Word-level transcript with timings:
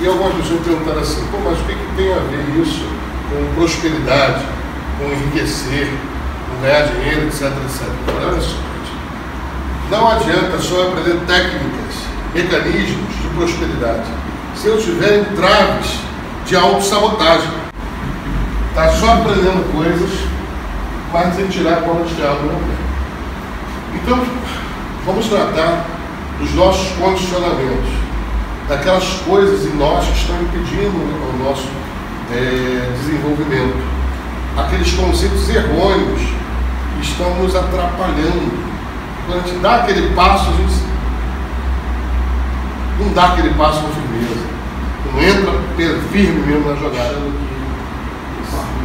E 0.00 0.06
algumas 0.06 0.34
pessoas 0.34 0.60
perguntaram 0.62 1.00
assim, 1.00 1.26
Pô, 1.30 1.38
mas 1.44 1.58
o 1.60 1.64
que, 1.64 1.74
que 1.74 1.96
tem 1.96 2.12
a 2.12 2.18
ver 2.18 2.62
isso 2.62 2.84
com 3.28 3.54
prosperidade, 3.54 4.44
com 4.98 5.04
enriquecer, 5.04 5.92
com 6.48 6.62
ganhar 6.62 6.86
dinheiro, 6.86 7.26
etc, 7.26 7.42
etc. 7.42 7.88
Olha. 8.08 8.70
Não 9.90 10.08
adianta 10.08 10.58
só 10.58 10.88
aprender 10.88 11.18
técnicas, 11.26 11.94
mecanismos 12.34 13.14
de 13.20 13.28
prosperidade. 13.34 14.06
Se 14.54 14.68
eu 14.68 14.78
tiver 14.78 15.20
entraves 15.20 16.00
de 16.50 16.56
autossabotagem. 16.56 17.48
Está 18.70 18.88
só 18.88 19.12
aprendendo 19.14 19.72
coisas, 19.72 20.10
mas 21.12 21.36
sem 21.36 21.46
tirar 21.46 21.78
a 21.78 21.80
bola 21.82 22.04
de 22.04 22.22
água 22.22 22.52
não 22.52 22.60
Então, 23.94 24.20
vamos 25.06 25.26
tratar 25.28 25.84
dos 26.40 26.52
nossos 26.54 26.90
condicionamentos, 26.96 27.88
daquelas 28.70 29.04
coisas 29.26 29.66
em 29.66 29.76
nós 29.76 30.06
que 30.06 30.16
estão 30.16 30.40
impedindo 30.42 30.96
o 30.96 31.44
nosso 31.44 31.68
é, 32.30 32.92
desenvolvimento, 32.98 33.76
aqueles 34.56 34.92
conceitos 34.94 35.50
errôneos 35.50 36.20
que 36.94 37.02
estão 37.02 37.34
nos 37.34 37.56
atrapalhando. 37.56 38.70
Quando 39.26 39.44
a 39.44 39.48
gente 39.48 39.58
dá 39.58 39.74
aquele 39.80 40.14
passo, 40.14 40.50
a 40.50 40.52
gente 40.52 40.84
não 43.00 43.12
dá 43.12 43.32
aquele 43.32 43.52
passo 43.54 43.80
com 43.80 43.88
firmeza, 43.88 44.46
não 45.12 45.20
entra 45.20 46.00
firme 46.12 46.46
mesmo 46.46 46.70
na 46.70 46.76
jogada. 46.76 47.16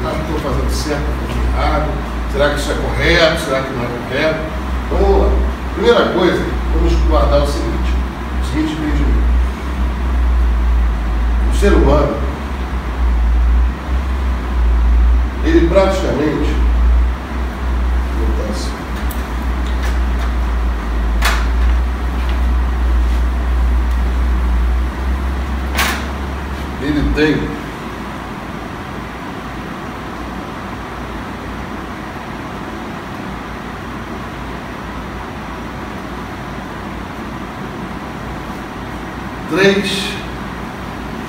Será 0.02 0.12
que 0.12 0.22
estou 0.22 0.40
fazendo 0.40 0.72
certo, 0.72 1.02
estou 1.02 1.28
fazendo 1.28 1.58
errado? 1.58 1.90
Será 2.32 2.50
que 2.50 2.60
isso 2.60 2.72
é 2.72 2.76
correto? 2.76 3.46
Será 3.46 3.62
que 3.62 3.74
não 3.74 3.84
é 3.84 3.88
correto? 3.88 4.40
Então 4.88 4.98
vamos 4.98 5.22
lá. 5.22 5.30
Primeira 5.76 6.06
coisa, 6.10 6.44
vamos 6.74 6.94
guardar 7.08 7.44
o 7.44 7.48
seguinte, 7.48 7.94
o 8.42 8.46
seguinte 8.46 8.74
entendimento. 8.74 9.15
O 11.56 11.58
ser 11.58 11.72
humano, 11.72 12.18
ele 15.46 15.70
praticamente 15.70 16.54
assim. 18.52 18.72
ele 26.82 27.14
tem 27.16 27.40
três, 39.50 40.25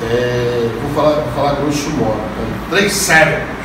é, 0.02 0.68
vou 0.82 0.90
falar, 0.94 1.22
vou 1.22 1.32
falar 1.32 1.54
grosso 1.60 1.90
modo, 1.90 2.16
né? 2.16 2.58
três 2.70 2.92
cérebros. 2.92 3.56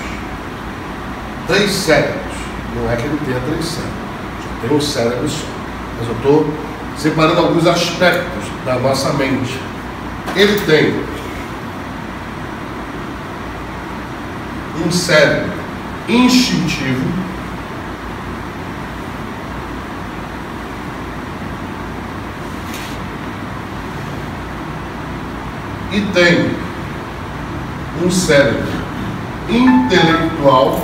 Três 1.48 1.72
cérebros. 1.72 2.22
Não 2.76 2.92
é 2.92 2.96
que 2.96 3.04
ele 3.04 3.20
tenha 3.26 3.40
três 3.42 3.66
cérebros, 3.66 3.96
tem 4.62 4.78
um 4.78 4.82
cérebro 4.82 5.30
só. 5.30 5.46
Mas 6.00 6.08
eu 6.08 6.16
estou 6.16 6.54
separando 6.98 7.40
alguns 7.42 7.68
aspectos 7.68 8.44
da 8.66 8.76
nossa 8.76 9.14
mente. 9.14 9.60
Ele 10.36 10.60
tem 10.62 11.04
um 14.86 14.92
cérebro 14.92 15.52
instintivo, 16.08 17.06
e 25.92 26.02
tem 26.14 26.50
um 28.04 28.10
cérebro 28.10 28.72
intelectual 29.50 30.80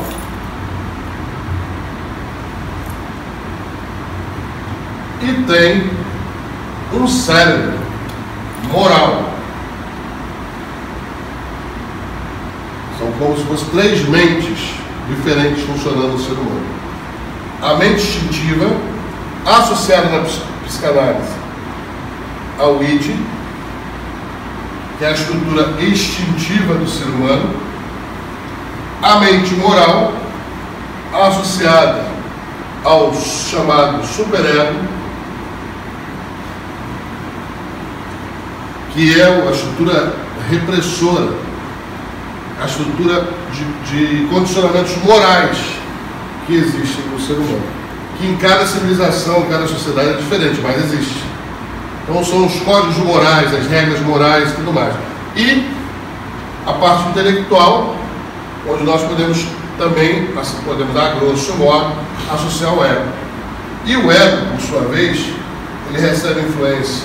e 5.22 5.44
tem 5.44 5.90
um 6.94 7.07
cérebro 7.07 7.79
moral. 8.72 9.34
São 12.97 13.12
como 13.13 13.38
se 13.38 13.44
fossem 13.45 13.69
três 13.69 14.07
mentes 14.09 14.74
diferentes 15.07 15.63
funcionando 15.63 16.13
no 16.13 16.19
ser 16.19 16.34
humano. 16.34 16.66
A 17.62 17.75
mente 17.75 17.95
instintiva, 17.95 18.69
associada 19.45 20.09
na 20.09 20.25
psicanálise 20.66 21.31
ao 22.59 22.84
id, 22.84 23.16
que 24.97 25.06
é 25.06 25.09
a 25.09 25.12
estrutura 25.12 25.74
instintiva 25.80 26.74
do 26.74 26.88
ser 26.88 27.06
humano, 27.06 27.53
a 29.02 29.19
mente 29.19 29.53
moral, 29.56 30.13
associada 31.13 32.06
ao 32.84 33.13
chamado 33.13 34.06
superego, 34.06 34.80
que 38.94 39.19
é 39.19 39.25
a 39.25 39.52
estrutura 39.52 40.13
repressora, 40.50 41.34
a 42.59 42.66
estrutura 42.66 43.28
de, 43.52 43.66
de 43.91 44.28
condicionamentos 44.28 44.97
morais 45.03 45.57
que 46.47 46.56
existem 46.56 47.06
no 47.12 47.19
ser 47.19 47.34
humano, 47.34 47.62
que 48.18 48.25
em 48.25 48.36
cada 48.38 48.66
civilização, 48.66 49.41
em 49.41 49.50
cada 49.50 49.68
sociedade 49.68 50.09
é 50.09 50.13
diferente, 50.13 50.59
mas 50.63 50.78
existe. 50.78 51.27
Então 52.07 52.23
são 52.23 52.45
os 52.45 52.59
códigos 52.62 52.97
morais, 52.97 53.53
as 53.53 53.68
regras 53.68 54.00
morais 54.00 54.50
e 54.50 54.53
tudo 54.53 54.72
mais. 54.72 54.94
E 55.35 55.69
a 56.66 56.73
parte 56.73 57.09
intelectual, 57.09 57.95
onde 58.68 58.84
nós 58.84 59.01
podemos 59.03 59.45
também, 59.78 60.29
assim 60.40 60.57
podemos 60.66 60.94
dar 60.94 61.16
grosso 61.16 61.53
modo, 61.56 61.94
associar 62.31 62.73
o 62.73 62.84
ego. 62.84 63.07
E 63.85 63.95
o 63.97 64.12
ego, 64.12 64.47
por 64.51 64.62
sua 64.62 64.81
vez, 64.81 65.29
ele 65.90 66.01
recebe 66.01 66.41
influência 66.41 67.03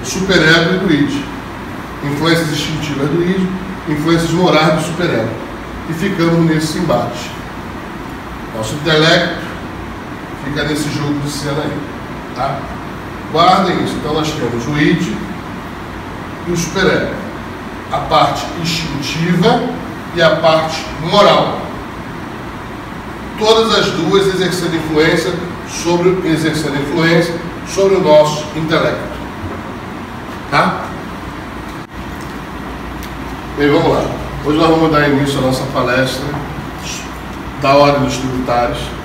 do 0.00 0.06
superego 0.06 0.74
e 0.74 0.78
do 0.78 0.94
id. 0.94 1.22
Influências 2.04 2.50
instintivas 2.50 3.08
do 3.08 3.22
id, 3.22 3.46
influências 3.88 4.30
morais 4.30 4.74
do 4.74 4.82
superego. 4.82 5.28
E 5.90 5.92
ficamos 5.92 6.50
nesse 6.50 6.78
embate. 6.78 7.30
Nosso 8.56 8.74
intelecto 8.74 9.40
fica 10.44 10.64
nesse 10.64 10.90
jogo 10.90 11.18
de 11.20 11.30
cena 11.30 11.62
aí. 11.62 11.78
Tá? 12.34 12.58
Guardem 13.32 13.84
isso. 13.84 13.94
Então 13.94 14.14
nós 14.14 14.30
temos 14.30 14.66
o 14.66 14.78
id 14.78 15.14
e 16.46 16.50
o 16.50 16.56
superego. 16.56 17.14
A 17.92 17.98
parte 17.98 18.44
instintiva 18.62 19.60
e 20.14 20.22
a 20.22 20.36
parte 20.36 20.84
moral. 21.02 21.60
Todas 23.38 23.74
as 23.78 23.90
duas 23.92 24.26
exercendo 24.26 24.76
influência 24.76 25.32
sobre 25.68 26.28
exercendo 26.28 26.76
influência 26.80 27.34
sobre 27.68 27.96
o 27.96 28.00
nosso 28.00 28.46
intelecto. 28.56 29.18
Tá? 30.50 30.84
Bem, 33.56 33.70
vamos 33.70 33.92
lá. 33.92 34.04
Hoje 34.44 34.58
nós 34.58 34.70
vamos 34.70 34.90
dar 34.90 35.08
início 35.08 35.38
à 35.38 35.42
nossa 35.42 35.64
palestra 35.72 36.24
da 37.60 37.74
Ordem 37.74 38.04
dos 38.04 38.16
Tributários. 38.16 38.97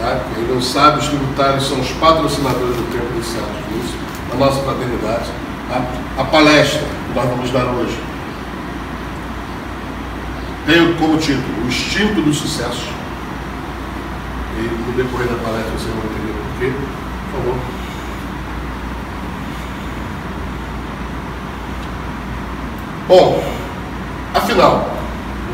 Tá? 0.00 0.20
Quem 0.34 0.44
não 0.44 0.60
sabe, 0.60 0.98
os 0.98 1.08
tributários 1.08 1.66
são 1.66 1.80
os 1.80 1.90
patrocinadores 1.92 2.76
do 2.76 2.92
tempo 2.92 3.06
de 3.06 3.22
curso, 3.22 3.96
da 4.30 4.36
nossa 4.36 4.60
paternidade. 4.62 5.30
Tá? 5.68 5.84
A 6.18 6.24
palestra 6.24 6.80
que 6.80 7.14
nós 7.14 7.28
vamos 7.28 7.50
dar 7.50 7.64
hoje 7.64 7.98
tem 10.66 10.94
como 10.94 11.18
título 11.18 11.62
O 11.62 11.68
Instinto 11.68 12.22
do 12.22 12.32
Sucesso. 12.32 12.88
E 14.56 14.62
no 14.62 14.92
decorrer 14.92 15.28
da 15.28 15.36
palestra 15.36 15.72
você 15.72 15.88
vai 15.88 15.98
entender 15.98 16.32
por 16.32 16.58
quê. 16.58 16.72
Por 17.30 17.38
favor. 17.38 17.56
Bom, 23.06 23.44
afinal, 24.34 24.90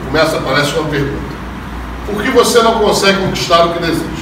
começa 0.06 0.36
a 0.36 0.42
palestra 0.42 0.74
com 0.74 0.80
uma 0.82 0.90
pergunta. 0.90 1.30
Por 2.06 2.22
que 2.22 2.30
você 2.30 2.62
não 2.62 2.78
consegue 2.78 3.18
conquistar 3.20 3.64
o 3.66 3.72
que 3.72 3.80
deseja? 3.80 4.19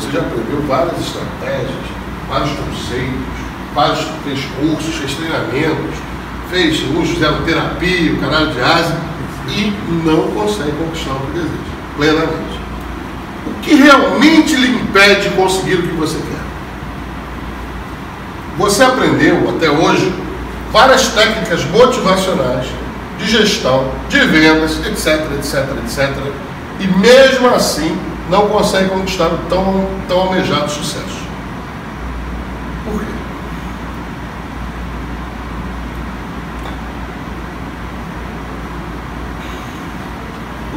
Você 0.00 0.10
já 0.12 0.20
aprendeu 0.20 0.62
várias 0.66 0.98
estratégias, 0.98 1.84
vários 2.28 2.50
conceitos, 2.52 3.40
vários, 3.74 4.00
fez 4.24 4.40
cursos, 4.58 4.94
fez 4.94 5.14
treinamentos, 5.14 5.98
fez 6.50 6.80
fizeram 6.80 7.42
terapia, 7.42 8.12
o 8.14 8.18
canal 8.18 8.46
de 8.46 8.60
asa, 8.60 8.96
e 9.48 9.72
não 10.04 10.28
consegue 10.28 10.72
conquistar 10.72 11.12
o 11.12 11.20
que 11.26 11.32
deseja, 11.32 11.50
plenamente. 11.96 12.60
O 13.46 13.60
que 13.60 13.74
realmente 13.74 14.54
lhe 14.56 14.80
impede 14.80 15.28
de 15.28 15.36
conseguir 15.36 15.74
o 15.74 15.82
que 15.82 15.94
você 15.94 16.16
quer? 16.16 16.40
Você 18.56 18.82
aprendeu 18.82 19.50
até 19.50 19.70
hoje 19.70 20.12
várias 20.72 21.08
técnicas 21.08 21.64
motivacionais 21.66 22.66
de 23.18 23.28
gestão, 23.28 23.90
de 24.08 24.18
vendas, 24.20 24.78
etc, 24.86 25.30
etc, 25.38 25.68
etc. 25.84 26.10
E 26.80 26.86
mesmo 26.86 27.48
assim 27.48 27.98
não 28.30 28.48
consegue 28.48 28.88
conquistar 28.88 29.26
o 29.26 29.38
tão, 29.48 29.86
tão 30.08 30.20
almejado 30.20 30.70
sucesso. 30.70 31.20
Por 32.84 33.00
quê? 33.00 33.06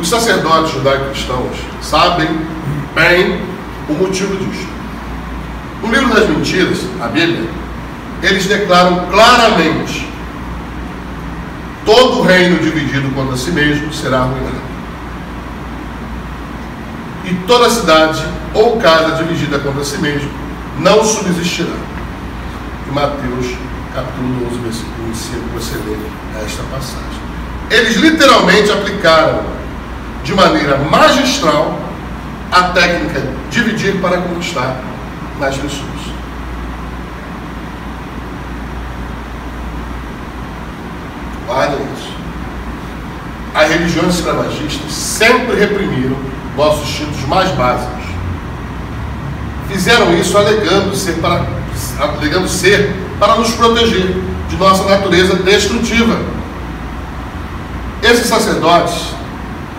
Os 0.01 0.09
sacerdotes 0.09 0.73
judaico-cristãos 0.73 1.57
sabem 1.81 2.27
bem 2.95 3.39
o 3.87 3.93
motivo 3.93 4.35
disso. 4.35 4.67
No 5.83 5.91
livro 5.91 6.13
das 6.13 6.27
mentiras, 6.27 6.79
a 7.01 7.07
Bíblia, 7.07 7.49
eles 8.23 8.47
declaram 8.47 9.05
claramente 9.11 10.09
todo 11.85 12.21
reino 12.23 12.57
dividido 12.59 13.13
contra 13.13 13.37
si 13.37 13.51
mesmo 13.51 13.93
será 13.93 14.21
arruinado. 14.21 14.62
E 17.25 17.33
toda 17.47 17.69
cidade 17.69 18.23
ou 18.53 18.77
casa 18.77 19.15
dividida 19.23 19.59
contra 19.59 19.83
si 19.83 19.97
mesmo 19.97 20.29
não 20.79 21.03
subsistirá. 21.03 21.73
Em 22.87 22.91
Mateus 22.91 23.55
capítulo 23.93 24.49
12, 24.49 24.57
versículo 24.61 25.13
5, 25.13 25.37
você 25.53 25.75
lê 25.87 26.43
esta 26.43 26.63
passagem. 26.63 27.23
Eles 27.69 27.95
literalmente 27.95 28.71
aplicaram 28.71 29.43
de 30.23 30.33
maneira 30.33 30.77
magistral 30.77 31.79
a 32.51 32.63
técnica 32.69 33.23
dividir 33.49 33.99
para 34.01 34.17
conquistar 34.17 34.79
nas 35.39 35.55
pessoas. 35.55 36.13
Olha 41.47 41.75
isso. 41.95 42.13
As 43.53 43.69
religiões 43.69 44.15
escravagistas 44.15 44.91
sempre 44.91 45.55
reprimiram 45.55 46.17
nossos 46.55 46.87
instintos 46.87 47.21
mais 47.27 47.49
básicos. 47.51 48.03
Fizeram 49.67 50.13
isso 50.17 50.37
alegando 50.37 50.95
ser 50.95 51.13
para, 51.13 51.45
alegando 51.99 52.47
ser 52.47 52.95
para 53.19 53.35
nos 53.35 53.51
proteger 53.51 54.15
de 54.49 54.57
nossa 54.57 54.83
natureza 54.83 55.35
destrutiva. 55.35 56.19
Esses 58.01 58.27
sacerdotes, 58.27 59.13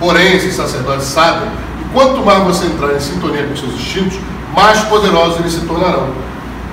porém, 0.01 0.37
esses 0.37 0.55
sacerdotes 0.55 1.07
sabem 1.07 1.49
que 1.79 1.85
quanto 1.93 2.25
mais 2.25 2.43
você 2.43 2.67
entrar 2.67 2.95
em 2.95 3.01
sintonia 3.01 3.47
com 3.47 3.57
seus 3.57 3.75
instintos, 3.75 4.19
mais 4.55 4.81
poderosos 4.83 5.41
eles 5.41 5.53
se 5.53 5.61
tornarão. 5.61 6.09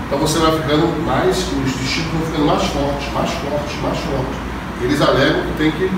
Então 0.08 0.20
você 0.20 0.40
vai 0.40 0.52
ficando 0.52 0.88
mais, 1.06 1.38
os 1.38 1.82
instintos 1.82 2.12
vão 2.12 2.22
ficando 2.26 2.46
mais 2.46 2.64
fortes, 2.64 3.14
mais 3.14 3.30
fortes, 3.32 3.82
mais 3.82 3.98
fortes. 3.98 4.36
Eles 4.82 5.02
alegam 5.02 5.42
que 5.44 5.58
tem 5.58 5.72
que 5.72 5.92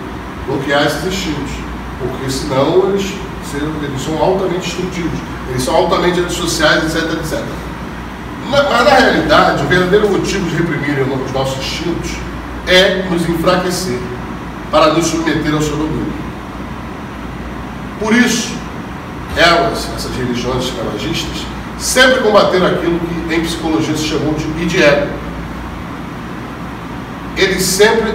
bloquear 0.46 0.86
esses 0.86 1.06
instintos, 1.06 1.52
porque 2.00 2.30
senão 2.30 2.90
eles, 2.90 3.14
eles 3.58 4.02
são 4.02 4.18
altamente 4.22 4.70
destrutivos, 4.70 5.20
eles 5.50 5.64
são 5.64 5.76
altamente 5.76 6.20
antissociais, 6.20 6.84
etc, 6.84 7.14
etc. 7.14 7.44
Mas 8.50 8.70
na 8.70 8.96
realidade, 8.96 9.64
o 9.64 9.68
verdadeiro 9.68 10.10
motivo 10.10 10.50
de 10.50 10.56
reprimirem 10.56 11.04
os 11.04 11.32
nossos 11.32 11.58
instintos 11.58 12.12
é 12.68 13.04
nos 13.10 13.28
enfraquecer, 13.28 14.00
para 14.72 14.94
nos 14.94 15.08
submeter 15.08 15.54
ao 15.54 15.62
seu 15.62 15.76
domínio. 15.76 16.14
Por 18.00 18.14
isso, 18.14 18.54
elas, 19.36 19.90
essas 19.96 20.16
religiões 20.16 20.66
escravagistas, 20.66 21.46
sempre 21.78 22.22
combateram 22.22 22.68
aquilo 22.68 23.00
que 23.00 23.34
em 23.34 23.42
psicologia 23.42 23.96
se 23.96 24.08
chamou 24.08 24.34
de 24.34 24.46
id 24.64 24.82
ego. 24.82 25.08
Eles 27.36 27.64
sempre 27.64 28.14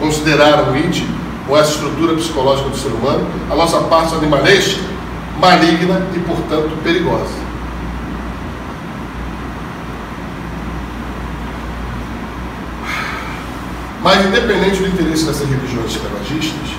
consideraram 0.00 0.72
o 0.72 0.76
id, 0.76 1.02
ou 1.48 1.58
essa 1.58 1.72
estrutura 1.72 2.14
psicológica 2.14 2.68
do 2.68 2.76
ser 2.76 2.88
humano, 2.88 3.26
a 3.50 3.54
nossa 3.54 3.80
parte 3.82 4.14
animalesca, 4.14 4.82
maligna 5.40 6.06
e, 6.14 6.18
portanto, 6.20 6.76
perigosa. 6.82 7.48
Mas, 14.02 14.26
independente 14.26 14.80
do 14.80 14.88
interesse 14.88 15.24
dessas 15.24 15.48
religiões 15.48 15.92
escravagistas, 15.92 16.70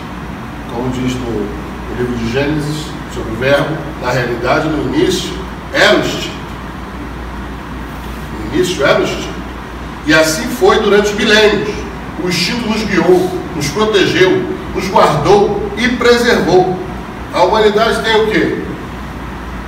como 0.74 0.90
diz 0.92 1.14
no, 1.16 1.32
no 1.32 1.98
livro 1.98 2.16
de 2.18 2.32
Gênesis, 2.32 2.86
sobre 3.14 3.32
o 3.32 3.36
verbo, 3.36 3.76
na 4.02 4.12
realidade, 4.12 4.68
no 4.68 4.94
início, 4.94 5.32
era 5.74 5.98
o 5.98 6.00
instinto. 6.00 6.40
No 8.40 8.56
início 8.56 8.86
era 8.86 9.00
o 9.00 9.04
instinto. 9.04 9.40
E 10.06 10.14
assim 10.14 10.48
foi 10.48 10.80
durante 10.80 11.14
milênios. 11.14 11.70
O 12.24 12.28
instinto 12.30 12.68
nos 12.68 12.84
guiou, 12.84 13.30
nos 13.56 13.68
protegeu, 13.70 14.59
nos 14.76 14.88
guardou 14.88 15.72
e 15.78 15.88
preservou. 15.90 16.78
A 17.34 17.44
humanidade 17.44 18.02
tem 18.04 18.24
o 18.24 18.28
quê? 18.28 18.64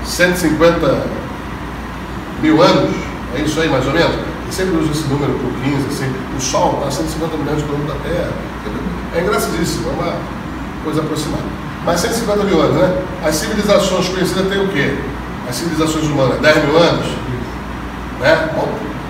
150 0.04 1.04
mil 2.42 2.62
anos? 2.62 2.96
É 3.38 3.42
isso 3.42 3.60
aí, 3.62 3.70
mais 3.70 3.86
ou 3.86 3.94
menos? 3.94 4.32
sempre 4.52 4.78
uso 4.78 4.92
esse 4.92 5.08
número 5.08 5.34
por 5.34 5.52
15, 5.64 5.88
assim, 5.88 6.14
o 6.38 6.42
Sol 6.42 6.74
está 6.76 6.88
a 6.88 6.92
150 6.92 7.38
milhões 7.38 7.58
de 7.58 7.64
quilômetros 7.64 7.98
da 7.98 8.10
Terra. 8.10 8.32
É 9.16 9.22
engraçadíssimo, 9.22 9.90
é 9.90 9.94
uma 9.94 10.14
coisa 10.84 11.02
aproximada. 11.02 11.44
Mas 11.86 12.02
150 12.02 12.44
mil 12.44 12.62
anos, 12.62 12.76
né? 12.76 13.02
As 13.24 13.36
civilizações 13.36 14.10
conhecidas 14.10 14.48
têm 14.48 14.64
o 14.64 14.68
quê? 14.68 14.96
As 15.50 15.56
civilizações 15.56 16.06
humanas, 16.06 16.40
10 16.40 16.66
mil 16.66 16.78
anos? 16.78 17.08
Né? 18.20 18.50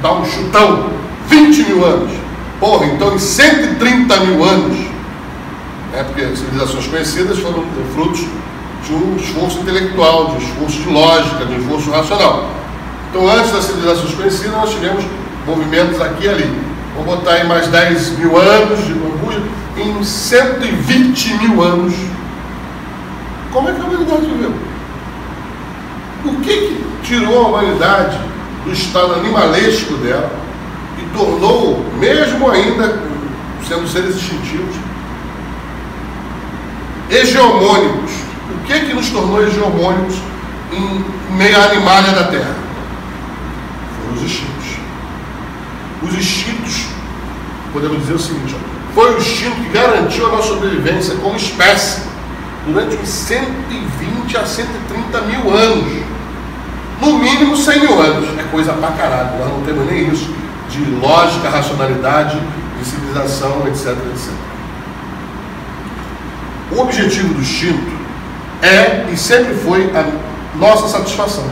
Dá 0.01 0.13
um 0.13 0.25
chutão, 0.25 0.89
20 1.27 1.63
mil 1.63 1.85
anos. 1.85 2.11
Porra, 2.59 2.85
então 2.85 3.13
em 3.13 3.19
130 3.19 4.19
mil 4.21 4.43
anos, 4.43 4.77
né? 5.91 6.03
porque 6.03 6.35
civilizações 6.35 6.87
conhecidas 6.87 7.39
foram 7.39 7.63
frutos 7.93 8.25
de 8.85 8.93
um 8.93 9.15
esforço 9.17 9.59
intelectual, 9.59 10.27
de 10.27 10.35
um 10.35 10.37
esforço 10.37 10.81
de 10.81 10.89
lógica, 10.89 11.45
de 11.45 11.53
um 11.53 11.59
esforço 11.59 11.91
racional. 11.91 12.49
Então, 13.09 13.29
antes 13.29 13.51
das 13.51 13.65
civilizações 13.65 14.13
conhecidas, 14.13 14.53
nós 14.53 14.71
tivemos 14.71 15.03
movimentos 15.45 15.99
aqui 16.01 16.25
e 16.25 16.29
ali. 16.29 16.61
Vou 16.95 17.05
botar 17.05 17.33
aí 17.33 17.47
mais 17.47 17.67
10 17.67 18.17
mil 18.19 18.37
anos 18.37 18.85
de 18.85 18.93
bambuja, 18.93 19.41
em 19.77 20.03
120 20.03 21.33
mil 21.35 21.61
anos. 21.61 21.93
Como 23.51 23.69
é 23.69 23.73
que 23.73 23.81
a 23.81 23.83
humanidade 23.83 24.25
viveu? 24.25 24.53
O 26.25 26.35
que, 26.41 26.57
que 26.57 26.85
tirou 27.03 27.45
a 27.45 27.47
humanidade 27.49 28.17
do 28.65 28.71
estado 28.71 29.13
animalesco 29.15 29.95
dela 29.95 30.31
e 30.97 31.17
tornou, 31.17 31.83
mesmo 31.97 32.49
ainda 32.49 32.99
sendo 33.67 33.87
seres 33.87 34.15
instintivos, 34.15 34.75
hegemônicos? 37.11 38.11
O 38.55 38.63
que 38.65 38.79
que 38.79 38.93
nos 38.93 39.09
tornou 39.09 39.43
hegemônicos 39.43 40.15
em 40.71 41.05
meio 41.35 41.59
à 41.59 41.65
animália 41.65 42.11
da 42.11 42.23
Terra? 42.25 42.55
Foram 43.97 44.15
os 44.15 44.23
instintos 44.23 44.61
os 46.01 46.15
instintos, 46.15 46.87
podemos 47.71 47.99
dizer 47.99 48.13
o 48.13 48.19
seguinte, 48.19 48.55
foi 48.93 49.13
o 49.13 49.17
instinto 49.17 49.55
que 49.55 49.69
garantiu 49.69 50.27
a 50.27 50.29
nossa 50.31 50.49
sobrevivência 50.49 51.15
como 51.15 51.35
espécie 51.35 52.01
durante 52.65 52.95
uns 52.95 53.07
120 53.07 54.37
a 54.37 54.45
130 54.45 55.21
mil 55.21 55.55
anos. 55.55 56.03
No 56.99 57.17
mínimo 57.17 57.55
100 57.55 57.79
mil 57.79 57.99
anos. 57.99 58.37
É 58.37 58.43
coisa 58.51 58.73
pra 58.73 58.91
caralho. 58.91 59.39
Nós 59.39 59.49
não 59.49 59.61
temos 59.61 59.89
nem 59.89 60.07
isso 60.07 60.29
de 60.69 60.83
lógica, 61.01 61.49
racionalidade, 61.49 62.39
de 62.77 62.85
civilização, 62.85 63.67
etc, 63.67 63.87
etc. 63.87 64.33
O 66.75 66.81
objetivo 66.81 67.33
do 67.33 67.41
instinto 67.41 67.91
é 68.61 69.07
e 69.11 69.17
sempre 69.17 69.55
foi 69.55 69.91
a 69.95 70.05
nossa 70.57 70.87
satisfação. 70.87 71.45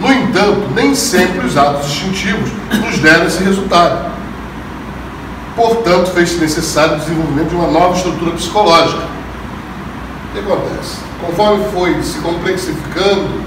No 0.00 0.12
entanto, 0.12 0.68
nem 0.74 0.94
sempre 0.94 1.44
os 1.46 1.56
atos 1.56 1.86
instintivos 1.86 2.50
nos 2.70 2.98
deram 2.98 3.26
esse 3.26 3.42
resultado. 3.42 4.12
Portanto, 5.56 6.12
fez-se 6.12 6.36
necessário 6.36 6.94
o 6.94 6.98
desenvolvimento 6.98 7.48
de 7.48 7.56
uma 7.56 7.66
nova 7.66 7.96
estrutura 7.96 8.30
psicológica. 8.32 9.02
O 9.02 10.32
que 10.32 10.38
acontece? 10.38 10.98
Conforme 11.20 11.64
foi 11.72 12.00
se 12.02 12.18
complexificando 12.18 13.42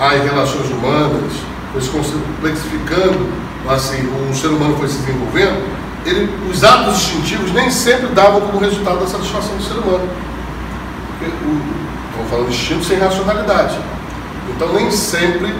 as 0.00 0.24
relações 0.24 0.68
humanas, 0.70 1.32
foi 1.72 1.80
se 1.80 1.90
complexificando, 1.90 3.28
assim, 3.68 4.08
o 4.30 4.34
ser 4.34 4.48
humano 4.48 4.76
foi 4.76 4.88
se 4.88 4.98
desenvolvendo, 4.98 5.62
ele, 6.04 6.30
os 6.50 6.62
atos 6.62 6.96
instintivos 6.96 7.52
nem 7.52 7.70
sempre 7.70 8.08
davam 8.08 8.42
como 8.42 8.58
resultado 8.58 9.00
da 9.00 9.06
satisfação 9.06 9.56
do 9.56 9.62
ser 9.62 9.74
humano. 9.74 10.08
Estamos 11.20 12.30
falando 12.30 12.48
de 12.48 12.54
instinto 12.54 12.84
sem 12.84 12.98
racionalidade. 12.98 13.78
Então, 14.54 14.72
nem 14.72 14.90
sempre 14.90 15.52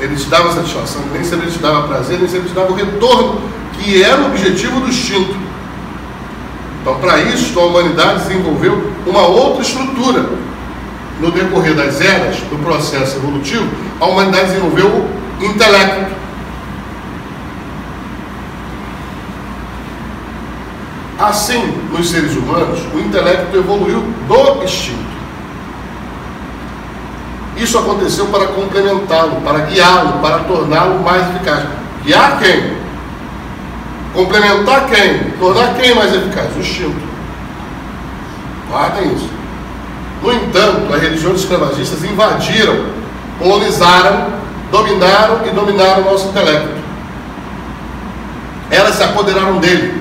ele 0.00 0.16
te 0.16 0.28
dava 0.28 0.54
satisfação, 0.54 1.02
nem 1.12 1.22
sempre 1.22 1.46
ele 1.46 1.52
te 1.52 1.58
dava 1.58 1.86
prazer, 1.86 2.18
nem 2.18 2.26
sempre 2.26 2.46
ele 2.46 2.48
te 2.48 2.54
dava 2.54 2.72
o 2.72 2.74
retorno, 2.74 3.40
que 3.74 4.02
era 4.02 4.22
o 4.22 4.26
objetivo 4.26 4.80
do 4.80 4.88
instinto. 4.88 5.36
Então, 6.80 6.94
para 6.98 7.20
isso, 7.20 7.58
a 7.60 7.64
humanidade 7.64 8.24
desenvolveu 8.24 8.92
uma 9.06 9.26
outra 9.26 9.62
estrutura. 9.62 10.24
No 11.20 11.30
decorrer 11.30 11.74
das 11.74 12.00
eras, 12.00 12.36
do 12.36 12.58
processo 12.64 13.18
evolutivo, 13.18 13.68
a 14.00 14.06
humanidade 14.06 14.46
desenvolveu 14.46 14.86
o 14.88 15.44
intelecto. 15.44 16.19
Assim, 21.20 21.62
nos 21.92 22.08
seres 22.08 22.34
humanos, 22.34 22.80
o 22.94 22.98
intelecto 22.98 23.54
evoluiu 23.54 24.02
do 24.26 24.64
instinto. 24.64 25.10
Isso 27.58 27.78
aconteceu 27.78 28.26
para 28.28 28.46
complementá-lo, 28.46 29.42
para 29.42 29.58
guiá-lo, 29.66 30.14
para 30.22 30.38
torná-lo 30.44 31.00
mais 31.00 31.28
eficaz. 31.28 31.64
Guiar 32.02 32.38
quem? 32.38 32.74
Complementar 34.14 34.86
quem? 34.86 35.32
Tornar 35.38 35.74
quem 35.74 35.94
mais 35.94 36.14
eficaz? 36.14 36.56
O 36.56 36.60
instinto. 36.60 37.10
Guardem 38.70 39.12
isso. 39.12 39.28
No 40.22 40.32
entanto, 40.32 40.94
as 40.94 41.02
religiões 41.02 41.40
escravagistas 41.40 42.02
invadiram, 42.02 42.86
colonizaram, 43.38 44.28
dominaram 44.70 45.46
e 45.46 45.50
dominaram 45.50 46.02
o 46.02 46.12
nosso 46.12 46.28
intelecto. 46.28 46.80
Elas 48.70 48.94
se 48.94 49.02
apoderaram 49.02 49.58
dele, 49.58 49.99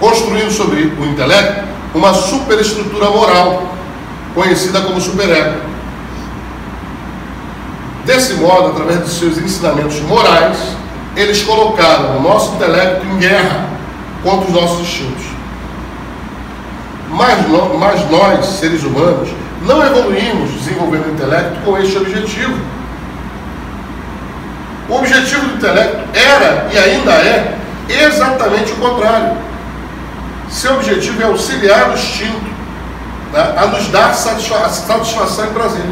construindo 0.00 0.50
sobre 0.50 0.92
o 0.98 1.06
intelecto 1.06 1.64
uma 1.94 2.12
superestrutura 2.12 3.10
moral, 3.10 3.74
conhecida 4.34 4.82
como 4.82 5.00
superego. 5.00 5.60
Desse 8.04 8.34
modo, 8.34 8.68
através 8.68 9.00
dos 9.00 9.18
seus 9.18 9.38
ensinamentos 9.38 10.00
morais, 10.02 10.58
eles 11.16 11.42
colocaram 11.42 12.18
o 12.18 12.22
nosso 12.22 12.54
intelecto 12.54 13.04
em 13.06 13.16
guerra 13.16 13.66
contra 14.22 14.46
os 14.46 14.52
nossos 14.52 14.80
instintos. 14.80 15.24
Mas, 17.10 17.48
no, 17.48 17.78
mas 17.78 18.10
nós, 18.10 18.44
seres 18.44 18.84
humanos, 18.84 19.30
não 19.62 19.84
evoluímos 19.84 20.50
desenvolvendo 20.50 21.06
o 21.06 21.12
intelecto 21.14 21.58
com 21.64 21.78
este 21.78 21.96
objetivo. 21.96 22.54
O 24.88 24.96
objetivo 24.96 25.46
do 25.46 25.54
intelecto 25.54 25.98
era 26.12 26.68
e 26.72 26.78
ainda 26.78 27.12
é 27.12 27.58
exatamente 27.88 28.72
o 28.72 28.76
contrário. 28.76 29.45
Seu 30.48 30.74
objetivo 30.74 31.20
é 31.20 31.24
auxiliar 31.24 31.90
o 31.90 31.94
instinto 31.94 32.56
né, 33.32 33.54
a 33.56 33.66
nos 33.66 33.88
dar 33.88 34.14
satisfa 34.14 34.68
satisfação 34.68 35.46
e 35.46 35.50
prazer. 35.50 35.86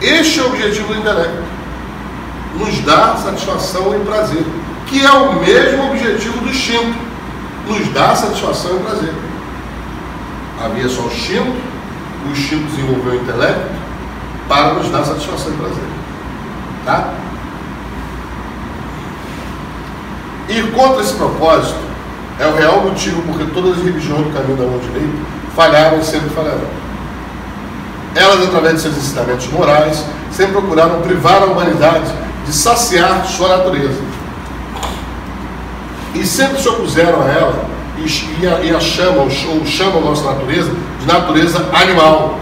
Este 0.00 0.40
é 0.40 0.42
o 0.42 0.46
objetivo 0.46 0.88
do 0.88 0.98
intelecto. 0.98 1.42
Nos 2.56 2.78
dar 2.80 3.16
satisfação 3.18 3.94
e 3.94 4.04
prazer. 4.04 4.44
Que 4.86 5.04
é 5.04 5.10
o 5.10 5.40
mesmo 5.40 5.90
objetivo 5.90 6.38
do 6.38 6.48
instinto. 6.50 6.98
Nos 7.66 7.88
dar 7.92 8.16
satisfação 8.16 8.76
e 8.76 8.80
prazer. 8.80 9.14
Havia 10.62 10.88
só 10.88 11.02
o 11.02 11.06
instinto, 11.06 11.56
o 12.26 12.30
instinto 12.30 12.64
desenvolveu 12.70 13.12
o 13.12 13.16
intelecto 13.16 13.70
para 14.48 14.74
nos 14.74 14.88
dar 14.90 15.04
satisfação 15.04 15.52
e 15.52 15.56
prazer. 15.56 15.84
Tá? 16.84 17.14
E 20.48 20.62
contra 20.70 21.02
esse 21.02 21.14
propósito, 21.14 21.93
é 22.38 22.46
o 22.46 22.54
real 22.54 22.80
motivo 22.80 23.22
porque 23.22 23.44
todas 23.52 23.78
as 23.78 23.84
religiões 23.84 24.26
do 24.26 24.32
caminho 24.32 24.56
da 24.56 24.64
mão 24.64 24.78
direita 24.78 25.14
falharam 25.54 25.98
e 25.98 26.04
sempre 26.04 26.30
falharão. 26.30 26.84
Elas, 28.14 28.44
através 28.44 28.74
de 28.76 28.80
seus 28.82 28.96
ensinamentos 28.96 29.46
morais, 29.48 30.04
sempre 30.30 30.52
procuraram 30.52 31.00
privar 31.02 31.42
a 31.42 31.46
humanidade 31.46 32.10
de 32.46 32.52
saciar 32.52 33.24
sua 33.26 33.56
natureza. 33.56 34.00
E 36.14 36.24
sempre 36.24 36.60
se 36.60 36.68
opuseram 36.68 37.22
a 37.22 37.26
ela 37.26 37.64
e, 37.98 38.46
a, 38.46 38.60
e 38.60 38.74
a 38.74 38.80
chamam, 38.80 39.24
ou 39.24 39.66
chamam 39.66 39.98
a 39.98 40.00
nossa 40.00 40.24
natureza 40.32 40.70
de 41.00 41.06
natureza 41.06 41.58
animal. 41.72 42.38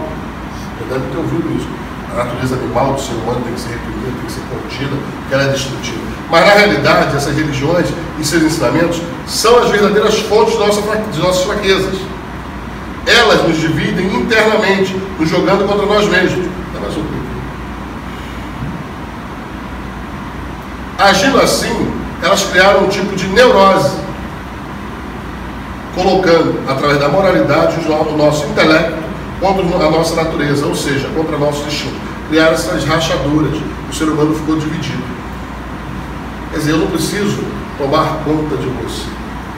Você 0.77 0.93
deve 0.93 1.11
ter 1.11 1.17
ouvido 1.17 1.57
isso. 1.57 1.67
A 2.11 2.23
natureza 2.23 2.55
animal 2.55 2.93
do 2.93 3.01
ser 3.01 3.13
humano 3.13 3.41
tem 3.43 3.53
que 3.53 3.59
ser 3.59 3.69
reprimida, 3.69 4.11
tem 4.17 4.25
que 4.25 4.31
ser 4.31 4.41
contida, 4.41 4.95
porque 5.21 5.33
ela 5.33 5.43
é 5.43 5.47
destrutiva. 5.47 6.12
Mas 6.33 6.47
na 6.47 6.53
realidade, 6.53 7.15
essas 7.15 7.35
religiões 7.37 7.85
e 8.19 8.25
seus 8.25 8.41
ensinamentos 8.41 8.99
são 9.27 9.59
as 9.59 9.69
verdadeiras 9.69 10.17
fontes 10.21 10.53
de, 10.53 10.59
nossa, 10.59 10.81
de 10.81 11.19
nossas 11.19 11.43
fraquezas. 11.43 11.93
Elas 13.05 13.47
nos 13.47 13.59
dividem 13.59 14.07
internamente, 14.15 14.99
nos 15.19 15.29
jogando 15.29 15.67
contra 15.67 15.85
nós 15.85 16.09
mesmos. 16.09 16.47
mais 16.81 16.97
um 16.97 17.03
Agindo 20.97 21.39
assim, 21.39 21.93
elas 22.23 22.43
criaram 22.45 22.85
um 22.85 22.89
tipo 22.89 23.15
de 23.15 23.27
neurose, 23.27 23.95
colocando, 25.93 26.67
através 26.67 26.97
da 26.97 27.09
moralidade, 27.09 27.77
o 27.87 28.17
nosso 28.17 28.43
intelecto 28.47 29.03
contra 29.39 29.63
a 29.85 29.91
nossa 29.91 30.15
natureza, 30.15 30.65
ou 30.65 30.73
seja, 30.73 31.07
contra 31.09 31.37
nosso 31.37 31.63
destino. 31.63 31.93
Criaram 32.27 32.53
essas 32.53 32.83
rachaduras. 32.85 33.55
O 33.87 33.93
ser 33.93 34.05
humano 34.05 34.33
ficou 34.33 34.57
dividido. 34.57 35.12
Quer 36.53 36.59
dizer, 36.59 36.71
eu 36.73 36.77
não 36.77 36.87
preciso 36.87 37.43
tomar 37.79 38.19
conta 38.23 38.55
de 38.57 38.67
você. 38.67 39.09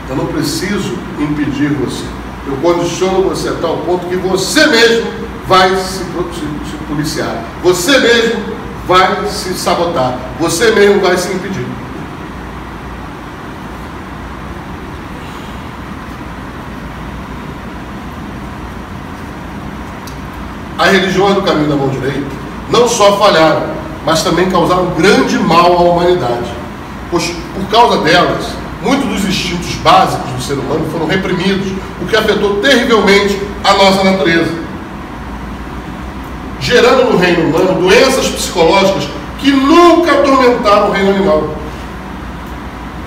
Eu 0.10 0.16
não 0.16 0.28
preciso 0.28 0.98
impedir 1.20 1.74
você. 1.74 2.06
Eu 2.48 2.56
condiciono 2.62 3.24
você 3.24 3.50
a 3.50 3.56
tal 3.56 3.80
ponto 3.80 4.08
que 4.08 4.16
você 4.16 4.66
mesmo 4.68 5.12
vai 5.46 5.76
se, 5.76 5.98
se, 5.98 6.06
se 6.06 6.78
policiar. 6.88 7.44
Você 7.62 8.00
mesmo 8.00 8.46
vai 8.88 9.28
se 9.28 9.54
sabotar. 9.56 10.18
Você 10.40 10.72
mesmo 10.72 11.02
vai 11.02 11.18
se 11.18 11.34
impedir. 11.34 11.66
As 20.80 20.92
religiões 20.92 21.36
do 21.36 21.42
caminho 21.42 21.68
da 21.68 21.76
mão 21.76 21.90
direita 21.90 22.26
não 22.70 22.88
só 22.88 23.18
falharam, 23.18 23.64
mas 24.06 24.24
também 24.24 24.50
causaram 24.50 24.92
grande 24.92 25.38
mal 25.40 25.74
à 25.74 25.82
humanidade 25.82 26.65
pois 27.12 27.34
por 27.54 27.66
causa 27.70 28.02
delas, 28.04 28.46
muitos 28.82 29.08
dos 29.08 29.26
instintos 29.26 29.74
básicos 29.76 30.30
do 30.32 30.42
ser 30.42 30.54
humano 30.54 30.86
foram 30.92 31.08
reprimidos, 31.08 31.72
o 32.02 32.06
que 32.06 32.16
afetou 32.16 32.58
terrivelmente 32.58 33.40
a 33.64 33.74
nossa 33.74 34.04
natureza, 34.04 34.52
gerando 36.60 37.12
no 37.12 37.18
reino 37.18 37.50
humano 37.50 37.82
doenças 37.82 38.28
psicológicas 38.28 39.08
que 39.40 39.52
nunca 39.52 40.12
atormentaram 40.12 40.90
o 40.90 40.92
reino 40.92 41.12
animal. 41.12 41.56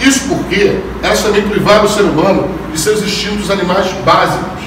Isso 0.00 0.28
porque 0.28 0.78
elas 1.02 1.22
também 1.22 1.42
privaram 1.42 1.84
o 1.84 1.88
ser 1.88 2.02
humano 2.02 2.48
de 2.72 2.78
seus 2.78 3.02
instintos 3.02 3.50
animais 3.50 3.90
básicos. 4.04 4.62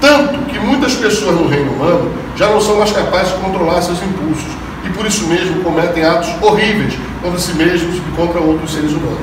Tanto 0.00 0.38
que 0.46 0.58
muitas 0.58 0.94
pessoas 0.94 1.36
no 1.36 1.48
reino 1.48 1.72
humano 1.72 2.12
já 2.36 2.48
não 2.48 2.60
são 2.60 2.76
mais 2.78 2.92
capazes 2.92 3.32
de 3.32 3.40
controlar 3.40 3.82
seus 3.82 3.98
impulsos 4.02 4.50
e 4.84 4.88
por 4.90 5.06
isso 5.06 5.26
mesmo 5.26 5.62
cometem 5.62 6.04
atos 6.04 6.30
horríveis 6.40 6.94
contra 7.22 7.38
si 7.38 7.54
mesmos 7.54 7.96
e 7.96 8.00
contra 8.16 8.40
outros 8.40 8.72
seres 8.72 8.90
humanos. 8.90 9.18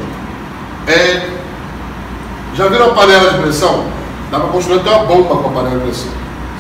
É, 0.88 1.30
já 2.56 2.68
viram 2.68 2.88
a 2.88 2.94
panela 2.94 3.32
de 3.32 3.38
pressão? 3.40 3.86
Dá 4.32 4.40
para 4.40 4.50
construir 4.50 4.80
até 4.80 4.90
uma 4.90 5.06
bomba 5.06 5.36
com 5.36 5.50
a 5.50 5.52
panela 5.52 5.78
de 5.78 5.86
pressão, 5.86 6.12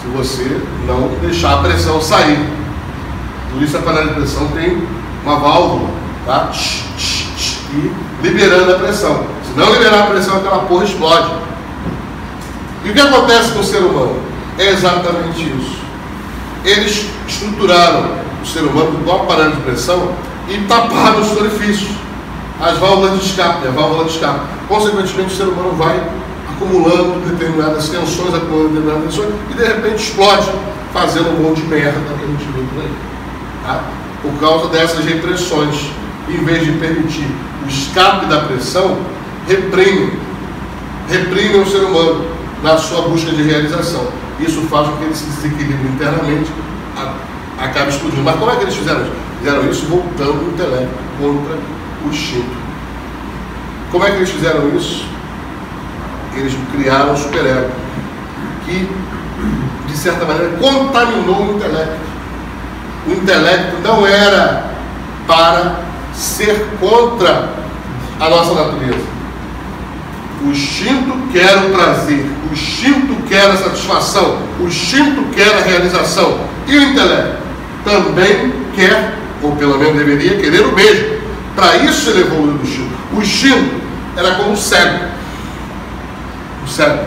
se 0.01 0.07
você 0.07 0.61
não 0.85 1.07
deixar 1.21 1.53
a 1.53 1.57
pressão 1.57 2.01
sair. 2.01 2.39
Por 3.51 3.63
isso 3.63 3.77
a 3.77 3.81
panela 3.81 4.07
de 4.07 4.13
pressão 4.15 4.47
tem 4.49 4.87
uma 5.23 5.39
válvula, 5.39 5.89
tá? 6.25 6.51
E 7.73 7.91
liberando 8.21 8.73
a 8.73 8.79
pressão. 8.79 9.23
Se 9.43 9.57
não 9.57 9.71
liberar 9.73 10.03
a 10.03 10.07
pressão, 10.07 10.37
aquela 10.37 10.59
porra 10.59 10.83
explode. 10.83 11.31
E 12.83 12.89
o 12.89 12.93
que 12.93 12.99
acontece 12.99 13.51
com 13.51 13.59
o 13.59 13.63
ser 13.63 13.79
humano? 13.79 14.21
É 14.57 14.69
exatamente 14.69 15.41
isso. 15.41 15.79
Eles 16.65 17.05
estruturaram 17.27 18.19
o 18.41 18.45
ser 18.45 18.61
humano 18.61 18.99
com 19.03 19.11
a 19.11 19.19
panela 19.19 19.51
de 19.51 19.61
pressão 19.61 20.13
e 20.49 20.57
tapar 20.67 21.19
os 21.19 21.31
orifícios, 21.37 21.91
as 22.59 22.77
válvulas 22.77 23.19
de 23.19 23.25
escape, 23.25 23.67
a 23.67 23.71
válvula 23.71 24.05
de 24.05 24.11
escape. 24.11 24.39
Consequentemente, 24.67 25.33
o 25.33 25.37
ser 25.37 25.43
humano 25.43 25.71
vai 25.77 26.01
acumulando 26.51 27.25
determinadas 27.29 27.87
tensões, 27.89 28.33
acumulando 28.33 28.69
determinadas 28.69 29.15
tensões, 29.15 29.33
e 29.49 29.53
de 29.53 29.63
repente 29.63 30.03
explode, 30.03 30.51
fazendo 30.91 31.29
um 31.29 31.43
monte 31.43 31.61
de 31.61 31.67
merda 31.67 31.99
que 32.17 32.23
a 32.23 32.27
gente 32.27 32.45
vê 32.45 32.63
por 32.73 32.81
aí. 32.81 32.91
Tá? 33.65 33.83
Por 34.21 34.33
causa 34.39 34.67
dessas 34.69 35.05
repressões, 35.05 35.91
em 36.27 36.43
vez 36.43 36.65
de 36.65 36.71
permitir 36.73 37.27
o 37.65 37.69
escape 37.69 38.25
da 38.25 38.41
pressão, 38.41 38.97
reprimem, 39.47 40.11
reprimem 41.07 41.61
o 41.61 41.65
ser 41.65 41.83
humano 41.83 42.25
na 42.61 42.77
sua 42.77 43.03
busca 43.03 43.31
de 43.31 43.43
realização. 43.43 44.07
Isso 44.39 44.61
faz 44.63 44.87
com 44.87 44.97
que 44.97 45.03
ele 45.05 45.15
se 45.15 45.25
desequilibre 45.25 45.87
internamente, 45.87 46.49
acabe 47.57 47.89
explodindo. 47.89 48.23
Mas 48.23 48.37
como 48.37 48.51
é 48.51 48.55
que 48.55 48.63
eles 48.63 48.75
fizeram 48.75 49.01
isso? 49.01 49.28
Fizeram 49.39 49.69
isso 49.69 49.85
voltando 49.85 50.45
o 50.45 50.51
intelecto 50.51 50.97
contra 51.17 51.57
o 52.05 52.09
instinto. 52.09 52.57
Como 53.91 54.03
é 54.05 54.11
que 54.11 54.17
eles 54.17 54.29
fizeram 54.29 54.75
isso? 54.75 55.05
Eles 56.35 56.53
criaram 56.73 57.13
o 57.13 57.17
superego, 57.17 57.71
que, 58.65 58.89
de 59.87 59.97
certa 59.97 60.25
maneira, 60.25 60.57
contaminou 60.57 61.47
o 61.47 61.55
intelecto. 61.55 61.97
O 63.07 63.11
intelecto 63.11 63.77
não 63.81 64.05
era 64.05 64.71
para 65.25 65.79
ser 66.13 66.67
contra 66.79 67.49
a 68.19 68.29
nossa 68.29 68.53
natureza. 68.53 69.19
O 70.43 70.49
instinto 70.49 71.17
quer 71.31 71.57
o 71.57 71.69
prazer, 71.71 72.25
o 72.49 72.53
instinto 72.53 73.15
quer 73.27 73.49
a 73.49 73.57
satisfação, 73.57 74.37
o 74.59 74.65
instinto 74.65 75.23
quer 75.33 75.57
a 75.57 75.61
realização. 75.61 76.39
E 76.67 76.77
o 76.77 76.83
intelecto 76.83 77.37
também 77.83 78.53
quer 78.75 79.15
ou 79.41 79.55
pelo 79.55 79.77
menos 79.77 79.97
deveria 79.97 80.37
querer 80.37 80.65
o 80.65 80.75
mesmo. 80.75 81.19
Para 81.55 81.77
isso 81.77 82.09
ele 82.09 82.21
evoluiu 82.21 82.57
do 82.57 82.63
instinto. 82.63 82.95
O 83.13 83.21
instinto 83.21 83.81
era 84.15 84.35
como 84.35 84.51
um 84.51 84.55
cego. 84.55 85.05
O 86.63 86.67
cego. 86.67 87.05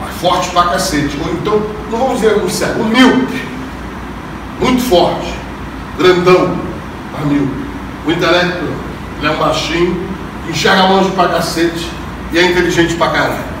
Mas 0.00 0.14
forte 0.20 0.50
pra 0.50 0.64
cacete. 0.64 1.18
Ou 1.24 1.32
então, 1.32 1.62
não 1.90 1.98
vamos 1.98 2.20
dizer 2.20 2.36
um 2.36 2.48
cego, 2.48 2.82
um 2.82 2.88
míope. 2.88 3.42
Muito 4.60 4.82
forte. 4.82 5.34
Grandão. 5.98 6.56
Mas 7.12 7.26
míope. 7.26 7.64
O 8.06 8.12
intelecto, 8.12 8.64
ele 9.18 9.26
é 9.26 9.30
um 9.30 9.38
baixinho, 9.38 10.08
enxerga 10.48 10.84
longe 10.84 11.10
pra 11.12 11.28
cacete 11.28 11.88
e 12.32 12.38
é 12.38 12.50
inteligente 12.50 12.94
pra 12.94 13.08
caralho. 13.08 13.54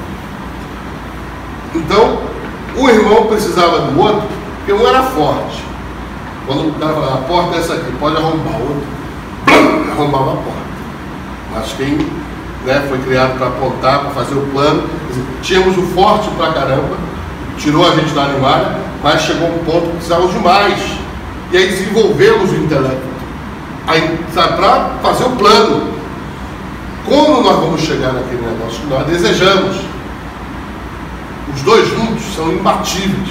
Então, 1.74 2.18
o 2.76 2.88
irmão 2.88 3.26
precisava 3.26 3.78
do 3.80 4.00
outro, 4.00 4.28
porque 4.58 4.72
um 4.72 4.86
era 4.86 5.02
forte. 5.02 5.64
Quando 6.46 6.68
o 6.68 6.72
cara 6.74 6.92
falava, 6.92 7.14
a 7.14 7.22
porta 7.22 7.56
é 7.56 7.58
essa 7.58 7.74
aqui, 7.74 7.92
pode 7.98 8.16
arrombar. 8.16 8.60
O 8.60 8.68
outro 8.68 9.04
arrombava 9.92 10.32
a 10.32 10.36
porta. 10.36 10.64
Mas 11.54 11.72
quem 11.72 11.96
né, 12.64 12.84
foi 12.88 12.98
criado 12.98 13.38
para 13.38 13.46
apontar, 13.48 14.00
para 14.00 14.10
fazer 14.10 14.34
o 14.34 14.42
plano, 14.52 14.88
tínhamos 15.42 15.76
o 15.78 15.82
forte 15.94 16.28
pra 16.36 16.52
caramba, 16.52 16.96
tirou 17.56 17.86
a 17.86 17.94
gente 17.94 18.12
da 18.12 18.24
animalha, 18.24 18.76
mas 19.02 19.22
chegou 19.22 19.48
um 19.48 19.64
ponto 19.64 19.86
que 19.86 19.92
precisávamos 19.92 20.32
de 20.32 20.40
mais. 20.40 20.80
E 21.52 21.56
aí 21.56 21.68
desenvolvemos 21.68 22.50
o 22.50 22.56
intelecto. 22.56 23.14
Aí, 23.86 24.18
para 24.34 24.90
fazer 25.02 25.24
o 25.24 25.30
plano. 25.30 25.94
Como 27.06 27.42
nós 27.42 27.60
vamos 27.60 27.82
chegar 27.82 28.14
naquele 28.14 28.40
negócio 28.40 28.80
que 28.80 28.86
nós 28.86 29.06
desejamos? 29.06 29.76
Os 31.54 31.62
dois 31.62 31.86
juntos 31.88 32.24
são 32.34 32.50
imbatíveis. 32.50 33.28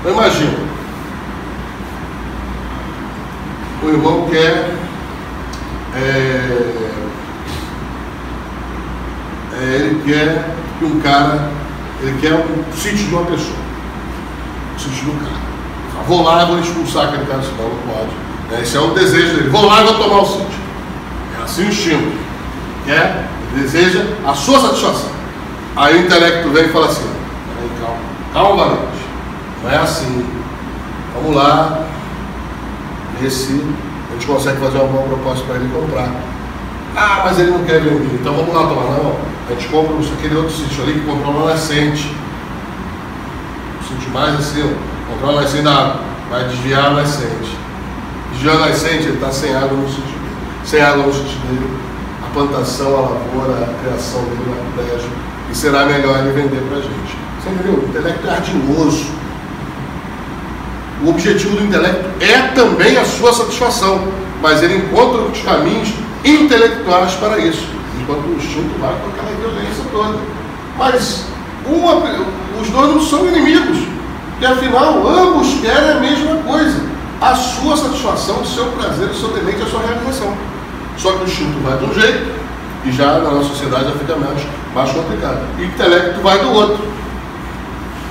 Então 0.00 0.12
imagina. 0.12 0.73
O 3.84 3.88
irmão 3.90 4.26
quer 4.30 4.74
é, 5.94 6.74
é, 9.52 9.74
ele 9.74 10.02
quer 10.04 10.50
que 10.78 10.84
um 10.86 11.00
cara, 11.00 11.50
ele 12.00 12.18
quer 12.18 12.32
um 12.32 12.64
sítio 12.74 13.06
de 13.06 13.14
uma 13.14 13.26
pessoa. 13.26 13.58
O 14.74 14.80
sítio 14.80 15.04
do 15.04 15.20
cara. 15.20 15.44
Vou 16.08 16.22
lá 16.22 16.42
e 16.42 16.46
vou 16.46 16.58
expulsar 16.58 17.08
aquele 17.08 17.26
cara, 17.26 17.42
senão 17.42 17.68
não 17.68 17.94
pode. 17.94 18.62
Esse 18.62 18.76
é 18.76 18.80
o 18.80 18.94
desejo 18.94 19.36
dele. 19.36 19.50
Vou 19.50 19.66
lá 19.66 19.82
e 19.82 19.84
vou 19.84 19.94
tomar 19.94 20.22
o 20.22 20.26
sítio. 20.26 20.58
É 21.38 21.42
assim 21.42 21.64
o 21.64 21.68
instinto. 21.68 22.12
Quer, 22.86 23.28
deseja 23.54 24.04
a 24.26 24.34
sua 24.34 24.60
satisfação. 24.60 25.10
Aí 25.76 25.96
o 25.96 26.06
intelecto 26.06 26.50
vem 26.50 26.64
e 26.64 26.68
fala 26.68 26.86
assim, 26.86 27.08
calma, 28.32 28.64
valente. 28.64 29.04
Não 29.62 29.70
é 29.70 29.76
assim. 29.76 30.26
Vamos 31.14 31.36
lá, 31.36 31.83
ver 33.20 33.30
se 33.30 33.60
a 34.10 34.12
gente 34.14 34.26
consegue 34.26 34.58
fazer 34.58 34.78
uma 34.78 34.88
boa 34.88 35.04
proposta 35.04 35.44
para 35.44 35.56
ele 35.56 35.68
comprar. 35.72 36.08
Ah, 36.96 37.22
mas 37.24 37.38
ele 37.38 37.50
não 37.50 37.64
quer 37.64 37.80
vender. 37.80 38.18
Então 38.20 38.34
vamos 38.34 38.54
lá 38.54 38.68
tomar. 38.68 38.84
Não, 38.84 39.16
a 39.48 39.52
gente 39.52 39.68
compra 39.68 39.96
aquele 40.16 40.36
outro 40.36 40.52
sítio 40.52 40.84
ali 40.84 40.94
que 40.94 41.00
comprou 41.00 41.34
uma 41.34 41.50
nascente. 41.50 42.14
O 43.80 43.84
sítio 43.84 44.10
mais 44.12 44.34
assim, 44.34 44.76
comprar 45.08 45.30
uma 45.32 45.42
nascente 45.42 45.64
da 45.64 45.72
água. 45.72 46.00
Vai 46.30 46.44
desviar 46.48 46.86
a 46.86 46.90
nascente. 46.90 47.58
Desviar 48.32 48.56
a 48.56 48.66
nascente, 48.68 49.04
ele 49.04 49.14
está 49.14 49.30
sem 49.30 49.54
água 49.54 49.76
no 49.76 49.88
sítio 49.88 50.04
dele. 50.04 50.36
Sem 50.64 50.80
água 50.80 51.06
no 51.06 51.12
sítio 51.12 51.38
dele. 51.40 51.70
A 52.24 52.32
plantação, 52.32 52.88
a 52.96 53.00
lavoura, 53.00 53.64
a 53.64 53.82
criação 53.82 54.22
dele 54.22 54.54
vai 54.76 54.86
prédio. 54.86 55.10
E 55.50 55.54
será 55.54 55.86
melhor 55.86 56.18
ele 56.20 56.30
vender 56.30 56.62
para 56.68 56.78
a 56.78 56.80
gente. 56.80 57.18
Você 57.42 57.50
entendeu? 57.50 57.74
O 57.74 57.88
intelecto 57.88 58.26
é 58.26 58.30
ardiloso. 58.30 59.06
O 61.02 61.10
objetivo 61.10 61.56
do 61.56 61.64
intelecto 61.64 62.04
é 62.20 62.48
também 62.54 62.96
a 62.96 63.04
sua 63.04 63.32
satisfação, 63.32 64.06
mas 64.40 64.62
ele 64.62 64.76
encontra 64.76 65.22
os 65.22 65.40
caminhos 65.40 65.92
intelectuais 66.24 67.12
para 67.14 67.38
isso, 67.38 67.66
enquanto 68.00 68.26
o 68.26 68.36
instinto 68.36 68.78
vai 68.80 68.94
com 68.94 69.08
aquela 69.08 69.36
violência 69.40 69.84
toda. 69.92 70.18
Mas 70.78 71.24
uma, 71.66 71.94
os 72.60 72.68
dois 72.70 72.94
não 72.94 73.00
são 73.00 73.26
inimigos, 73.26 73.78
porque 74.30 74.46
afinal 74.46 75.06
ambos 75.06 75.60
querem 75.60 75.90
a 75.90 76.00
mesma 76.00 76.36
coisa, 76.36 76.80
a 77.20 77.34
sua 77.34 77.76
satisfação, 77.76 78.40
o 78.40 78.46
seu 78.46 78.66
prazer, 78.66 79.08
o 79.08 79.14
seu 79.14 79.30
deleite, 79.30 79.62
a 79.62 79.66
sua 79.66 79.80
realização. 79.80 80.34
Só 80.96 81.12
que 81.12 81.24
o 81.24 81.26
instinto 81.26 81.62
vai 81.62 81.76
de 81.78 81.84
um 81.84 81.94
jeito 81.94 82.44
e 82.84 82.92
já 82.92 83.18
na 83.18 83.30
nossa 83.30 83.48
sociedade 83.48 83.84
já 83.84 83.92
fica 83.92 84.16
mais, 84.16 84.40
mais 84.74 84.90
complicado. 84.90 85.40
E 85.58 85.62
o 85.62 85.64
intelecto 85.66 86.20
vai 86.20 86.38
do 86.38 86.52
outro. 86.52 86.78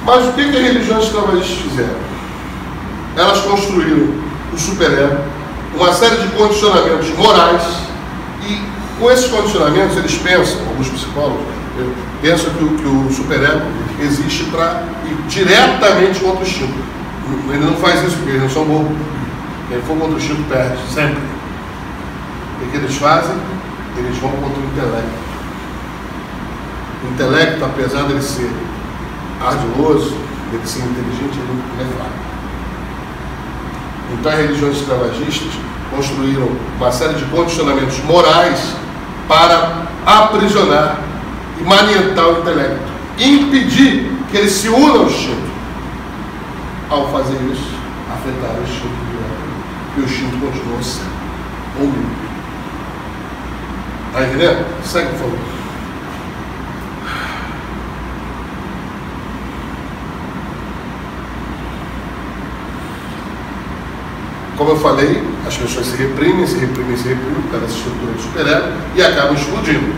Mas 0.06 0.28
o 0.28 0.34
que, 0.34 0.52
que 0.52 0.58
as 0.58 0.64
religiões 0.64 1.06
escravagistas 1.06 1.58
fizeram? 1.58 2.13
Elas 3.16 3.40
construíram 3.42 4.08
o 4.52 4.58
superego, 4.58 5.18
uma 5.76 5.94
série 5.94 6.18
de 6.18 6.28
condicionamentos 6.30 7.10
morais 7.18 7.64
e 8.48 8.74
com 9.00 9.12
esses 9.12 9.28
condicionamentos, 9.28 9.98
eles 9.98 10.18
pensam, 10.18 10.60
alguns 10.68 10.90
psicólogos, 10.90 11.46
pensam 12.22 12.52
que 12.52 12.64
o, 12.64 12.78
que 12.78 12.88
o 12.88 13.12
superego 13.12 13.62
existe 14.00 14.46
para 14.46 14.84
ir 15.06 15.16
diretamente 15.28 16.20
contra 16.20 16.40
o 16.40 16.44
instinto. 16.44 16.74
Ele 17.50 17.66
não 17.66 17.76
faz 17.76 18.04
isso 18.04 18.18
porque 18.18 18.32
eles 18.32 18.44
não 18.44 18.50
são 18.50 18.66
bobos. 18.66 18.96
Quem 19.70 19.82
for 19.82 19.98
contra 19.98 20.16
o 20.16 20.18
instinto 20.18 20.44
perde, 20.50 20.78
sempre. 20.94 21.22
O 22.62 22.72
que 22.72 22.78
eles 22.78 22.96
fazem? 22.96 23.36
Eles 23.98 24.18
vão 24.18 24.32
contra 24.32 24.60
o 24.60 24.66
intelecto. 24.66 25.24
O 27.04 27.14
intelecto, 27.14 27.66
apesar 27.66 28.04
dele 28.04 28.22
ser 28.22 28.52
ardiloso, 29.42 30.16
dele 30.52 30.66
ser 30.66 30.80
inteligente, 30.80 31.40
ele 31.40 31.64
é 31.82 31.86
fraco. 31.96 32.33
Então 34.14 34.32
as 34.32 34.38
religiões 34.38 34.78
escravagistas 34.78 35.52
construíram 35.90 36.50
uma 36.78 36.92
série 36.92 37.14
de 37.16 37.26
condicionamentos 37.26 38.00
morais 38.04 38.76
para 39.28 39.88
aprisionar 40.06 41.00
e 41.60 41.64
manientar 41.64 42.28
o 42.28 42.40
intelecto 42.40 42.94
impedir 43.18 44.12
que 44.32 44.38
ele 44.38 44.50
se 44.50 44.70
una 44.70 45.00
ao 45.00 45.06
instinto. 45.06 45.54
Ao 46.90 47.12
fazer 47.12 47.40
isso, 47.52 47.76
afetar 48.12 48.56
o 48.58 48.64
instinto 48.64 48.96
diretamente. 49.10 49.98
E 49.98 50.02
o 50.02 50.04
instinto 50.04 50.38
continua 50.40 50.84
sendo 50.84 51.14
humilde. 51.80 52.24
Está 54.08 54.24
entendendo? 54.24 54.66
Segue, 54.84 55.10
por 55.10 55.20
favor. 55.20 55.53
Como 64.64 64.76
eu 64.76 64.80
falei, 64.80 65.22
as 65.46 65.58
pessoas 65.58 65.88
se 65.88 65.98
reprimem, 65.98 66.48
se 66.48 66.58
reprimem, 66.58 66.96
se 66.96 67.10
reprimem 67.10 67.42
por 67.42 67.52
causa 67.52 67.66
dessa 67.66 67.80
estrutura 67.80 68.14
de 68.14 68.22
superego 68.22 68.68
e 68.96 69.04
acabam 69.04 69.34
explodindo 69.34 69.94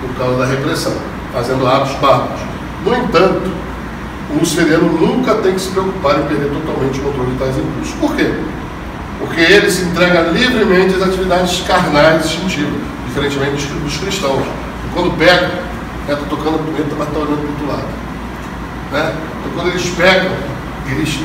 por 0.00 0.14
causa 0.16 0.38
da 0.38 0.46
repressão, 0.46 0.92
fazendo 1.32 1.66
atos 1.66 1.90
bárbaros. 1.96 2.40
No 2.84 2.94
entanto, 2.94 3.50
o 4.30 4.38
luceriano 4.38 4.92
nunca 4.92 5.34
tem 5.34 5.54
que 5.54 5.60
se 5.60 5.70
preocupar 5.70 6.20
em 6.20 6.22
perder 6.22 6.52
totalmente 6.52 7.00
o 7.00 7.02
controle 7.02 7.32
de 7.32 7.36
tais 7.36 7.58
impulsos. 7.58 7.94
Por 7.94 8.14
quê? 8.14 8.32
Porque 9.18 9.40
ele 9.40 9.68
se 9.68 9.82
entrega 9.82 10.30
livremente 10.30 10.94
às 10.94 11.02
atividades 11.02 11.64
carnais 11.66 12.22
e 12.22 12.28
instintivas, 12.28 12.80
diferentemente 13.08 13.66
dos 13.66 13.96
cristãos. 13.96 14.44
E 14.86 14.94
quando 14.94 15.18
pega, 15.18 15.50
está 16.02 16.14
né, 16.14 16.26
tocando 16.30 16.64
punheta, 16.64 16.94
mas 16.96 17.08
está 17.08 17.18
olhando 17.18 17.38
para 17.38 17.44
o 17.44 17.50
outro 17.50 17.66
lado. 17.66 17.88
Né? 18.92 19.14
Então, 19.40 19.52
quando 19.56 19.70
eles 19.70 19.88
pegam, 19.96 20.30
eles 20.92 21.18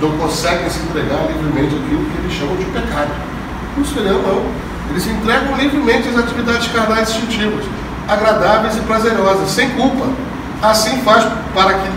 não 0.00 0.16
conseguem 0.16 0.70
se 0.70 0.78
entregar 0.80 1.26
livremente 1.26 1.74
àquilo 1.74 2.04
que 2.04 2.18
eles 2.18 2.32
chamam 2.32 2.56
de 2.56 2.64
pecado. 2.66 3.10
O 3.76 3.80
luceriano 3.80 4.22
não. 4.22 4.68
Eles 4.90 5.02
se 5.02 5.10
entregam 5.10 5.56
livremente 5.56 6.08
às 6.08 6.18
atividades 6.18 6.68
carnais 6.68 7.10
instintivas, 7.10 7.64
agradáveis 8.06 8.76
e 8.76 8.80
prazerosas, 8.80 9.50
sem 9.50 9.70
culpa. 9.70 10.06
Assim 10.62 11.02
faz 11.02 11.26
para 11.54 11.74
que 11.74 11.88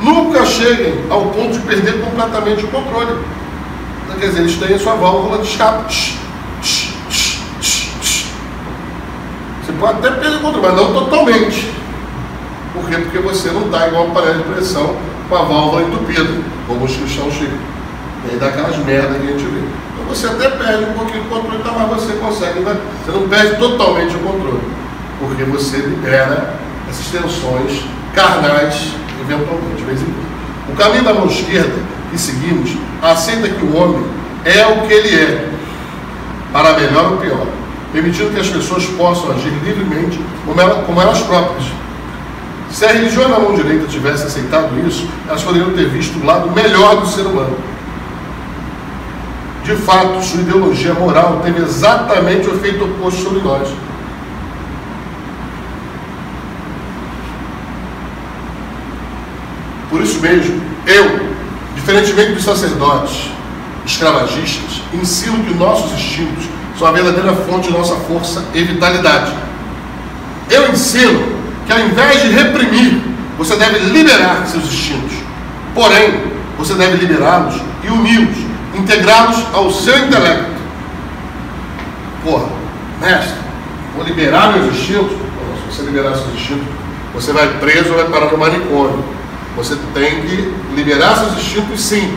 nunca 0.00 0.44
cheguem 0.44 1.04
ao 1.10 1.26
ponto 1.26 1.52
de 1.52 1.60
perder 1.60 2.00
completamente 2.02 2.64
o 2.64 2.68
controle. 2.68 3.16
Então, 4.04 4.18
quer 4.18 4.28
dizer, 4.28 4.40
eles 4.40 4.56
têm 4.56 4.74
a 4.74 4.78
sua 4.78 4.94
válvula 4.94 5.38
de 5.38 5.48
escape. 5.48 6.18
Você 9.62 9.72
pode 9.78 9.98
até 9.98 10.10
perder 10.10 10.36
o 10.36 10.40
controle, 10.40 10.66
mas 10.66 10.76
não 10.76 10.92
totalmente. 10.92 11.72
Por 12.72 12.88
quê? 12.88 12.96
Porque 12.96 13.18
você 13.18 13.50
não 13.50 13.66
está 13.66 13.86
igual 13.86 14.08
a 14.08 14.10
panela 14.10 14.38
de 14.38 14.42
pressão 14.44 14.96
com 15.28 15.36
a 15.36 15.42
válvula 15.42 15.82
entupida, 15.82 16.28
como 16.66 16.84
os 16.84 16.96
cristãos 16.96 17.34
ficam. 17.34 17.58
E 18.26 18.32
aí 18.32 18.38
dá 18.38 18.46
aquelas 18.48 18.76
merdas 18.78 19.16
que 19.20 19.28
a 19.28 19.30
gente 19.30 19.44
vê. 19.44 19.60
Então 19.94 20.06
você 20.08 20.26
até 20.26 20.50
perde 20.50 20.84
um 20.84 20.92
pouquinho 20.92 21.24
do 21.24 21.28
controle, 21.28 21.62
tá, 21.62 21.72
mas 21.72 22.02
você 22.02 22.12
consegue, 22.14 22.60
né? 22.60 22.76
você 23.04 23.12
não 23.12 23.28
perde 23.28 23.56
totalmente 23.56 24.16
o 24.16 24.18
controle, 24.20 24.60
porque 25.20 25.44
você 25.44 25.78
libera 25.78 26.54
essas 26.88 27.06
tensões 27.06 27.84
carnais, 28.14 28.92
eventualmente, 29.20 29.76
de 29.76 29.84
vez 29.84 30.00
em 30.00 30.04
quando. 30.04 30.72
O 30.72 30.76
caminho 30.76 31.04
da 31.04 31.14
mão 31.14 31.26
esquerda 31.26 31.74
que 32.10 32.18
seguimos 32.18 32.70
aceita 33.02 33.48
que 33.48 33.64
o 33.64 33.76
homem 33.76 34.04
é 34.44 34.66
o 34.66 34.86
que 34.86 34.92
ele 34.92 35.14
é, 35.14 35.48
para 36.52 36.78
melhor 36.78 37.12
ou 37.12 37.18
pior, 37.18 37.46
permitindo 37.92 38.30
que 38.30 38.40
as 38.40 38.48
pessoas 38.48 38.84
possam 38.86 39.32
agir 39.32 39.52
livremente 39.64 40.18
como 40.86 41.00
elas 41.00 41.20
próprias 41.22 41.64
se 42.74 42.84
a 42.84 42.88
religião 42.88 43.28
na 43.28 43.38
mão 43.38 43.54
direita 43.54 43.86
tivesse 43.86 44.26
aceitado 44.26 44.76
isso, 44.84 45.08
elas 45.28 45.44
poderiam 45.44 45.70
ter 45.74 45.88
visto 45.88 46.18
o 46.18 46.26
lado 46.26 46.50
melhor 46.50 47.00
do 47.00 47.06
ser 47.06 47.20
humano. 47.20 47.56
De 49.62 49.76
fato, 49.76 50.20
sua 50.24 50.40
ideologia 50.40 50.92
moral 50.92 51.40
teve 51.44 51.62
exatamente 51.62 52.48
o 52.48 52.54
efeito 52.56 52.84
oposto 52.84 53.22
sobre 53.22 53.42
nós. 53.42 53.68
Por 59.88 60.00
isso 60.02 60.18
mesmo, 60.18 60.60
eu, 60.84 61.30
diferentemente 61.76 62.32
dos 62.32 62.42
sacerdotes 62.42 63.30
escravagistas, 63.86 64.82
ensino 64.92 65.44
que 65.44 65.54
nossos 65.54 65.92
instintos 65.92 66.46
são 66.76 66.88
a 66.88 66.90
verdadeira 66.90 67.36
fonte 67.36 67.68
de 67.68 67.72
nossa 67.72 67.94
força 67.94 68.44
e 68.52 68.64
vitalidade. 68.64 69.32
Eu 70.50 70.72
ensino 70.72 71.43
que 71.66 71.72
ao 71.72 71.80
invés 71.80 72.22
de 72.22 72.28
reprimir, 72.28 73.14
Você 73.38 73.56
deve 73.56 73.78
liberar 73.90 74.46
seus 74.46 74.64
instintos. 74.64 75.12
Porém, 75.74 76.14
você 76.56 76.74
deve 76.74 76.98
liberá-los 76.98 77.60
e 77.82 77.88
uni-los, 77.88 78.36
integrá-los 78.74 79.44
ao 79.52 79.70
seu 79.72 79.98
intelecto. 79.98 80.54
Porra, 82.22 82.48
mestre, 83.00 83.34
vou 83.94 84.04
liberar 84.04 84.52
meus 84.52 84.72
instintos? 84.72 85.24
se 85.70 85.76
você 85.76 85.82
liberar 85.82 86.14
seus 86.14 86.34
instintos, 86.34 86.66
você 87.12 87.32
vai 87.32 87.48
preso 87.58 87.90
ou 87.90 87.96
vai 87.96 88.06
parar 88.08 88.30
no 88.30 88.38
manicômio. 88.38 89.04
Você 89.56 89.76
tem 89.92 90.20
que 90.22 90.54
liberar 90.74 91.16
seus 91.16 91.32
instintos 91.38 91.80
sim, 91.80 92.16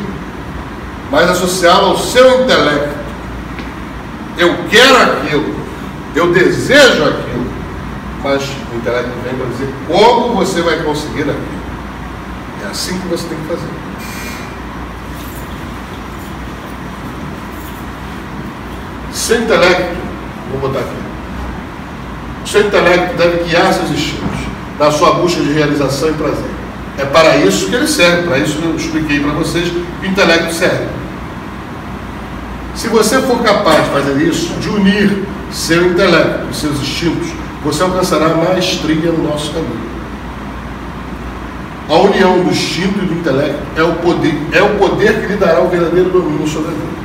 mas 1.12 1.30
associá-lo 1.30 1.88
ao 1.88 1.98
seu 1.98 2.44
intelecto. 2.44 2.96
Eu 4.38 4.56
quero 4.70 4.98
aquilo, 4.98 5.56
eu 6.16 6.32
desejo 6.32 7.04
aquilo, 7.04 7.48
mas 8.28 8.44
o 8.44 8.76
intelecto 8.76 9.12
vem 9.24 9.36
para 9.36 9.46
dizer 9.48 9.74
como 9.88 10.36
você 10.36 10.62
vai 10.62 10.84
conseguir 10.84 11.22
aquilo. 11.22 11.58
É 12.66 12.70
assim 12.70 13.00
que 13.00 13.08
você 13.08 13.26
tem 13.28 13.38
que 13.38 13.48
fazer. 13.48 13.68
Seu 19.14 19.42
intelecto, 19.42 19.96
vou 20.52 20.62
botar 20.62 20.80
aqui, 20.80 20.96
seu 22.46 22.68
intelecto 22.68 23.18
deve 23.18 23.44
guiar 23.46 23.74
seus 23.74 23.92
instintos 23.92 24.40
na 24.78 24.92
sua 24.92 25.14
busca 25.14 25.42
de 25.42 25.54
realização 25.54 26.10
e 26.10 26.14
prazer. 26.14 26.52
É 26.98 27.06
para 27.06 27.38
isso 27.38 27.70
que 27.70 27.76
ele 27.76 27.88
serve, 27.88 28.28
para 28.28 28.40
isso 28.40 28.58
que 28.58 28.66
eu 28.66 28.76
expliquei 28.76 29.20
para 29.20 29.32
vocês 29.32 29.70
que 29.70 30.06
o 30.06 30.06
intelecto 30.06 30.54
serve. 30.54 30.88
Se 32.76 32.90
você 32.90 33.22
for 33.22 33.42
capaz 33.42 33.86
de 33.86 33.90
fazer 33.90 34.22
isso, 34.22 34.54
de 34.60 34.70
unir 34.70 35.24
seu 35.52 35.92
intelecto 35.92 36.48
e 36.52 36.56
seus 36.56 36.80
instintos, 36.80 37.28
você 37.68 37.84
alcançará 37.84 38.30
maestria 38.30 39.12
no 39.12 39.30
nosso 39.30 39.52
caminho. 39.52 39.98
A 41.90 41.96
união 41.96 42.40
do 42.40 42.50
instinto 42.50 43.00
e 43.00 43.06
do 43.06 43.14
intelecto 43.16 43.60
é 43.76 43.84
o 43.84 43.96
poder, 43.96 44.48
é 44.54 44.62
o 44.62 44.76
poder 44.78 45.22
que 45.22 45.34
lhe 45.34 45.38
dará 45.38 45.60
o 45.60 45.68
verdadeiro 45.68 46.10
domínio 46.10 46.48
sobre 46.48 46.70
a 46.70 46.72
vida. 46.72 46.98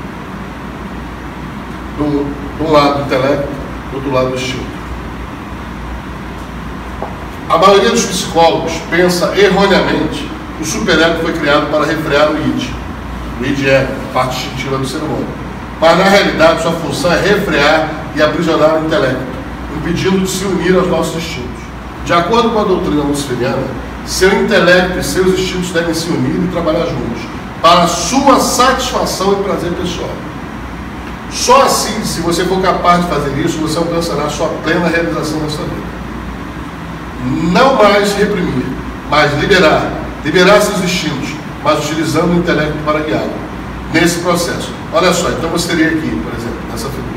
De 1.99 2.63
um 2.65 2.71
lado 2.71 3.01
o 3.01 3.07
intelecto, 3.07 3.49
do 3.91 3.97
outro 3.97 4.13
lado 4.13 4.31
o 4.31 4.35
instinto. 4.37 4.83
A 7.49 7.59
maioria 7.59 7.91
dos 7.91 8.05
psicólogos 8.07 8.73
pensa 8.89 9.37
erroneamente 9.37 10.31
que 10.57 10.63
o 10.63 10.67
superego 10.67 11.23
foi 11.23 11.33
criado 11.33 11.71
para 11.73 11.87
refrear 11.87 12.31
o 12.31 12.37
id. 12.37 12.71
O 13.41 13.45
id 13.45 13.67
é 13.67 13.89
a 14.11 14.15
parte 14.15 14.37
instintiva 14.37 14.79
do 14.79 14.87
ser 14.87 14.99
humano. 14.99 15.27
Mas 15.81 15.99
na 15.99 16.05
realidade 16.05 16.63
sua 16.63 16.73
função 16.73 17.13
é 17.13 17.21
refrear 17.21 17.89
e 18.15 18.23
aprisionar 18.23 18.77
o 18.77 18.87
intelecto, 18.87 19.32
impedindo 19.77 20.21
de 20.21 20.31
se 20.31 20.45
unir 20.45 20.77
aos 20.77 20.89
nossos 20.89 21.17
instintos. 21.17 21.63
De 22.05 22.13
acordo 22.13 22.51
com 22.51 22.61
a 22.61 22.65
doutrina 22.65 23.03
luciferiana, 23.03 23.63
seu 24.05 24.43
intelecto 24.43 24.99
e 24.99 25.05
seus 25.05 25.39
instintos 25.39 25.71
devem 25.71 25.95
se 25.95 26.09
unir 26.09 26.45
e 26.45 26.49
trabalhar 26.51 26.87
juntos, 26.87 27.23
para 27.61 27.87
sua 27.87 28.41
satisfação 28.41 29.33
e 29.33 29.45
prazer 29.45 29.71
pessoal. 29.73 30.11
Só 31.31 31.63
assim, 31.63 32.05
se 32.05 32.21
você 32.21 32.45
for 32.45 32.61
capaz 32.61 33.03
de 33.03 33.09
fazer 33.09 33.39
isso, 33.39 33.59
você 33.59 33.79
alcançará 33.79 34.29
sua 34.29 34.49
plena 34.65 34.89
realização 34.89 35.39
nessa 35.41 35.63
vida 35.63 36.03
não 37.53 37.77
mais 37.77 38.13
reprimir, 38.15 38.67
mas 39.09 39.33
liberar, 39.39 39.91
liberar 40.25 40.61
seus 40.61 40.83
instintos, 40.83 41.31
mas 41.63 41.79
utilizando 41.85 42.33
o 42.33 42.39
intelecto 42.39 42.77
para 42.85 43.01
guiá-lo 43.01 43.33
nesse 43.93 44.21
processo. 44.21 44.71
Olha 44.93 45.13
só, 45.13 45.31
então 45.31 45.51
você 45.51 45.69
teria 45.69 45.89
aqui, 45.89 46.21
por 46.23 46.35
exemplo, 46.35 46.59
nessa 46.71 46.89
figura, 46.89 47.12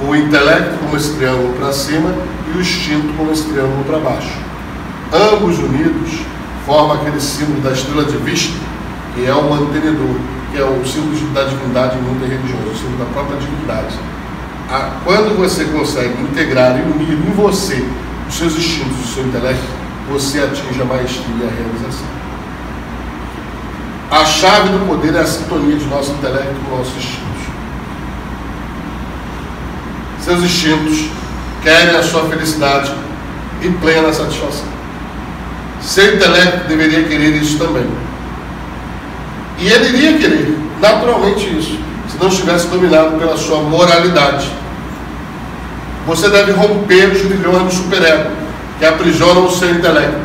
o 0.00 0.14
intelecto 0.14 0.78
como 0.78 0.96
esse 0.96 1.14
triângulo 1.14 1.54
para 1.54 1.72
cima 1.72 2.14
e 2.52 2.56
o 2.56 2.60
instinto 2.60 3.12
como 3.16 3.32
esse 3.32 3.44
triângulo 3.44 3.84
para 3.84 3.98
baixo. 3.98 4.32
Ambos 5.12 5.58
unidos 5.58 6.20
formam 6.64 6.96
aquele 6.96 7.20
símbolo 7.20 7.60
da 7.60 7.72
estrela 7.72 8.04
de 8.04 8.16
Vishnu, 8.18 8.56
que 9.14 9.26
é 9.26 9.34
o 9.34 9.48
mantenedor, 9.48 10.16
que 10.52 10.58
é 10.58 10.64
o 10.64 10.86
símbolo 10.86 11.16
da 11.32 11.44
divindade 11.44 11.96
em 11.96 12.02
muitas 12.02 12.28
religiões, 12.28 12.72
o 12.72 12.76
símbolo 12.76 12.98
da 12.98 13.06
própria 13.06 13.38
divindade. 13.38 13.96
Quando 15.02 15.36
você 15.36 15.64
consegue 15.64 16.22
integrar 16.22 16.78
e 16.78 16.82
unir 16.82 17.12
em 17.12 17.32
você 17.32 17.82
os 18.28 18.34
seus 18.34 18.54
instintos, 18.54 19.02
o 19.02 19.14
seu 19.14 19.24
intelecto, 19.26 19.64
você 20.10 20.40
atinge 20.40 20.82
a 20.82 20.84
maestria 20.84 21.34
e 21.40 21.46
a 21.46 21.50
realização. 21.50 22.06
A 24.10 24.24
chave 24.24 24.68
do 24.68 24.86
poder 24.86 25.14
é 25.14 25.20
a 25.20 25.26
sintonia 25.26 25.76
de 25.76 25.86
nosso 25.86 26.12
intelecto 26.12 26.54
com 26.68 26.76
nossos 26.76 26.96
instintos. 26.96 27.37
Seus 30.28 30.44
instintos 30.44 31.06
querem 31.62 31.96
a 31.96 32.02
sua 32.02 32.28
felicidade 32.28 32.92
e 33.62 33.68
plena 33.70 34.12
satisfação. 34.12 34.66
Seu 35.80 36.16
intelecto 36.16 36.68
deveria 36.68 37.04
querer 37.04 37.34
isso 37.36 37.56
também. 37.56 37.86
E 39.58 39.68
ele 39.68 39.88
iria 39.88 40.18
querer, 40.18 40.58
naturalmente, 40.80 41.46
isso, 41.58 41.78
se 42.08 42.18
não 42.20 42.28
estivesse 42.28 42.66
dominado 42.66 43.18
pela 43.18 43.38
sua 43.38 43.62
moralidade 43.62 44.48
você 46.08 46.30
deve 46.30 46.52
romper 46.52 47.10
os 47.10 47.22
milhões 47.22 47.64
do 47.64 47.70
superego 47.70 48.30
que 48.78 48.86
aprisionam 48.86 49.44
o 49.44 49.50
seu 49.50 49.70
intelecto 49.70 50.16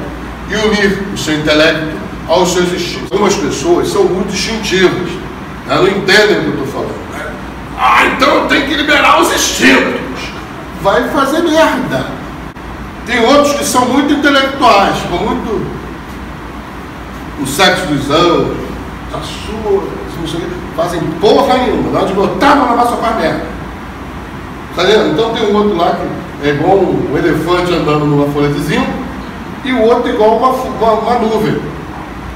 e 0.49 0.55
unir 0.55 1.03
o 1.13 1.17
seu 1.17 1.37
intelecto 1.37 1.87
aos 2.29 2.53
seus 2.53 2.71
instintos. 2.71 3.11
Algumas 3.11 3.35
pessoas 3.35 3.89
são 3.89 4.05
muito 4.05 4.33
instintivas, 4.33 5.09
elas 5.67 5.81
não 5.81 5.89
entendem 5.89 6.37
o 6.37 6.41
que 6.41 6.47
eu 6.47 6.63
estou 6.63 6.67
falando. 6.67 7.11
Né? 7.11 7.33
Ah, 7.85 8.05
então 8.05 8.47
tenho 8.47 8.65
que 8.65 8.75
liberar 8.75 9.21
os 9.21 9.29
instintos. 9.33 9.99
Vai 10.81 11.09
fazer 11.09 11.41
merda. 11.41 12.05
Tem 13.05 13.19
outros 13.25 13.51
que 13.57 13.65
são 13.65 13.85
muito 13.89 14.13
intelectuais, 14.13 14.95
com 15.09 15.17
muito 15.17 15.67
o 17.41 17.45
sexo 17.45 17.87
dos 17.87 18.09
anjos, 18.09 18.55
a 19.13 19.19
sua, 19.19 19.83
fazem 20.77 21.01
porra 21.19 21.57
nenhuma. 21.57 21.91
Na 21.91 21.99
hora 21.99 22.07
de 22.07 22.13
botar 22.13 22.55
na 22.55 22.67
massa 22.67 22.95
faz 22.95 23.17
merda. 23.17 23.45
Tá 24.77 24.83
vendo? 24.83 25.11
Então 25.11 25.33
tem 25.33 25.51
um 25.51 25.55
outro 25.57 25.75
lá 25.75 25.91
que 26.41 26.47
é 26.47 26.51
igual 26.51 26.77
um 26.77 27.17
elefante 27.17 27.73
andando 27.73 28.05
numa 28.05 28.27
zinco 28.61 28.87
e 29.65 29.73
o 29.73 29.81
outro 29.81 30.09
igual 30.09 30.37
uma, 30.37 30.49
uma, 30.51 30.91
uma 30.93 31.19
nuvem. 31.19 31.59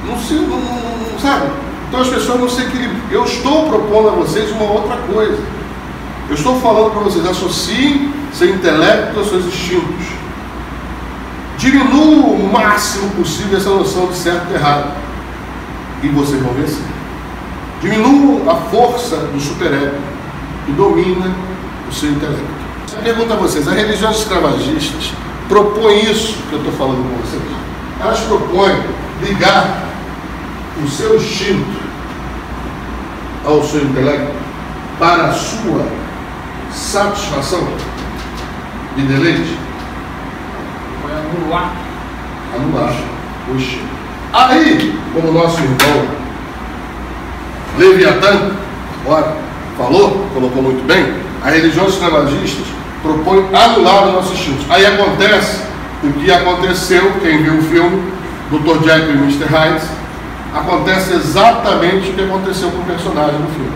Não 0.06 0.20
se, 0.20 0.34
não, 0.34 0.60
não, 0.60 1.20
sabe? 1.22 1.48
Então 1.88 2.02
as 2.02 2.08
pessoas 2.10 2.40
não 2.40 2.50
se 2.50 2.62
equilibram. 2.62 3.00
Eu 3.10 3.24
estou 3.24 3.70
propondo 3.70 4.10
a 4.10 4.12
vocês 4.12 4.52
uma 4.52 4.66
outra 4.66 4.98
coisa. 4.98 5.42
Eu 6.30 6.36
estou 6.36 6.60
falando 6.60 6.92
para 6.92 7.02
vocês, 7.02 7.26
associem 7.26 8.12
seu 8.34 8.54
intelecto 8.54 9.18
aos 9.18 9.30
seus 9.30 9.46
instintos. 9.46 10.06
Diminua 11.58 12.28
o 12.28 12.52
máximo 12.52 13.10
possível 13.12 13.58
essa 13.58 13.70
noção 13.70 14.08
de 14.08 14.16
certo 14.16 14.52
e 14.52 14.56
errado. 14.56 14.92
E 16.04 16.10
vocês 16.10 16.42
vão 16.42 16.54
vencer. 16.54 16.84
Diminua 17.82 18.52
a 18.52 18.56
força 18.56 19.16
do 19.18 19.40
superego 19.40 19.96
que 20.66 20.74
domina 20.74 21.34
o 21.90 21.94
seu 21.94 22.12
intelecto. 22.12 22.58
Eu 22.94 23.04
pergunto 23.04 23.34
a 23.34 23.36
vocês, 23.38 23.68
as 23.68 23.74
religiões 23.74 24.18
escravagistas 24.18 25.14
propõem 25.48 26.12
isso 26.12 26.38
que 26.50 26.54
eu 26.54 26.60
estou 26.60 26.74
falando 26.74 27.04
com 27.10 27.18
vocês? 27.26 27.42
Elas 28.02 28.20
propõem 28.22 28.76
ligar 29.22 29.84
o 30.84 30.88
seu 30.88 31.16
instinto 31.16 31.67
ao 33.48 33.64
seu 33.64 33.82
intelecto 33.82 34.34
para 35.00 35.28
a 35.28 35.34
sua 35.34 35.86
satisfação 36.72 37.68
e 38.98 39.02
deleite? 39.02 39.58
Foi 41.02 41.12
anular. 41.12 41.72
Anular 42.54 42.94
o 43.50 43.56
instinto. 43.56 43.88
Aí, 44.34 45.00
como 45.14 45.32
nosso 45.32 45.60
irmão 45.62 46.08
Leviatã, 47.78 48.52
ora, 49.06 49.38
falou, 49.78 50.28
colocou 50.34 50.64
muito 50.64 50.86
bem, 50.86 51.14
as 51.44 51.54
religiões 51.54 51.94
escravagistas 51.94 52.66
propõem 53.02 53.46
anular 53.56 54.08
os 54.08 54.14
nossos 54.14 54.34
instintos. 54.34 54.66
Aí 54.70 54.86
acontece 54.86 55.62
o 56.04 56.12
que 56.14 56.32
aconteceu, 56.32 57.14
quem 57.22 57.44
viu 57.44 57.58
o 57.58 57.62
filme, 57.62 58.12
Dr. 58.52 58.84
Jack 58.84 59.10
e 59.10 59.14
Mr. 59.14 59.46
Hyde, 59.46 59.86
acontece 60.54 61.14
exatamente 61.14 62.10
o 62.10 62.14
que 62.14 62.22
aconteceu 62.22 62.70
com 62.72 62.80
o 62.80 62.86
personagem 62.86 63.40
no 63.40 63.48
filme. 63.48 63.72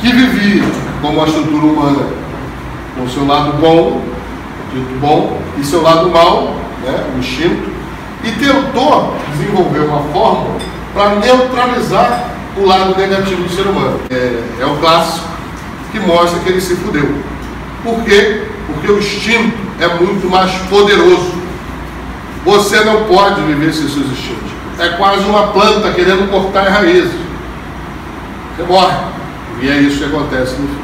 Que 0.00 0.12
vivia 0.12 0.64
como 1.00 1.18
uma 1.18 1.26
estrutura 1.26 1.66
humana, 1.66 2.06
com 2.96 3.08
seu 3.08 3.26
lado 3.26 3.52
bom, 3.58 4.02
dito 4.72 4.98
bom, 5.00 5.40
e 5.58 5.64
seu 5.64 5.82
lado 5.82 6.08
mal, 6.08 6.54
né, 6.84 7.04
o 7.14 7.18
instinto, 7.18 7.70
e 8.24 8.30
tentou 8.32 9.16
desenvolver 9.32 9.80
uma 9.80 10.02
fórmula 10.12 10.58
para 10.94 11.16
neutralizar 11.16 12.24
o 12.56 12.66
lado 12.66 12.96
negativo 12.96 13.42
do 13.42 13.48
ser 13.48 13.66
humano. 13.66 14.00
É, 14.10 14.42
é 14.60 14.66
o 14.66 14.76
clássico 14.76 15.26
que 15.90 16.00
mostra 16.00 16.38
que 16.40 16.48
ele 16.48 16.60
se 16.60 16.76
fudeu. 16.76 17.08
Por 17.82 18.02
quê? 18.04 18.46
Porque 18.66 18.90
o 18.90 18.98
instinto 18.98 19.56
é 19.80 19.88
muito 19.88 20.28
mais 20.30 20.50
poderoso. 20.70 21.32
Você 22.44 22.80
não 22.84 23.04
pode 23.04 23.40
viver 23.42 23.72
sem 23.72 23.88
seus 23.88 24.06
instintos. 24.06 24.51
É 24.82 24.88
quase 24.96 25.24
uma 25.26 25.46
planta 25.48 25.92
querendo 25.92 26.28
cortar 26.28 26.68
raízes. 26.68 27.12
Você 28.56 28.64
morre. 28.64 28.96
E 29.60 29.68
é 29.68 29.76
isso 29.76 29.98
que 29.98 30.04
acontece 30.04 30.56
no 30.60 30.66
filme. 30.66 30.82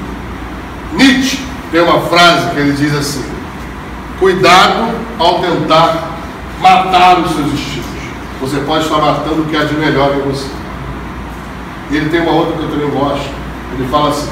Nietzsche 0.92 1.44
tem 1.72 1.80
uma 1.80 2.00
frase 2.02 2.50
que 2.50 2.60
ele 2.60 2.72
diz 2.74 2.94
assim: 2.94 3.24
Cuidado 4.20 4.94
ao 5.18 5.40
tentar 5.40 6.12
matar 6.60 7.18
os 7.18 7.32
seus 7.32 7.52
instintos. 7.52 7.90
Você 8.40 8.58
pode 8.58 8.84
estar 8.84 8.98
matando 8.98 9.42
o 9.42 9.46
que 9.46 9.56
há 9.56 9.64
de 9.64 9.74
melhor 9.74 10.14
em 10.14 10.20
você. 10.30 10.48
E 11.90 11.96
ele 11.96 12.08
tem 12.08 12.20
uma 12.20 12.30
outra 12.30 12.56
que 12.56 12.62
eu 12.62 12.70
também 12.70 12.90
gosto. 12.90 13.28
Ele 13.72 13.88
fala 13.88 14.10
assim: 14.10 14.30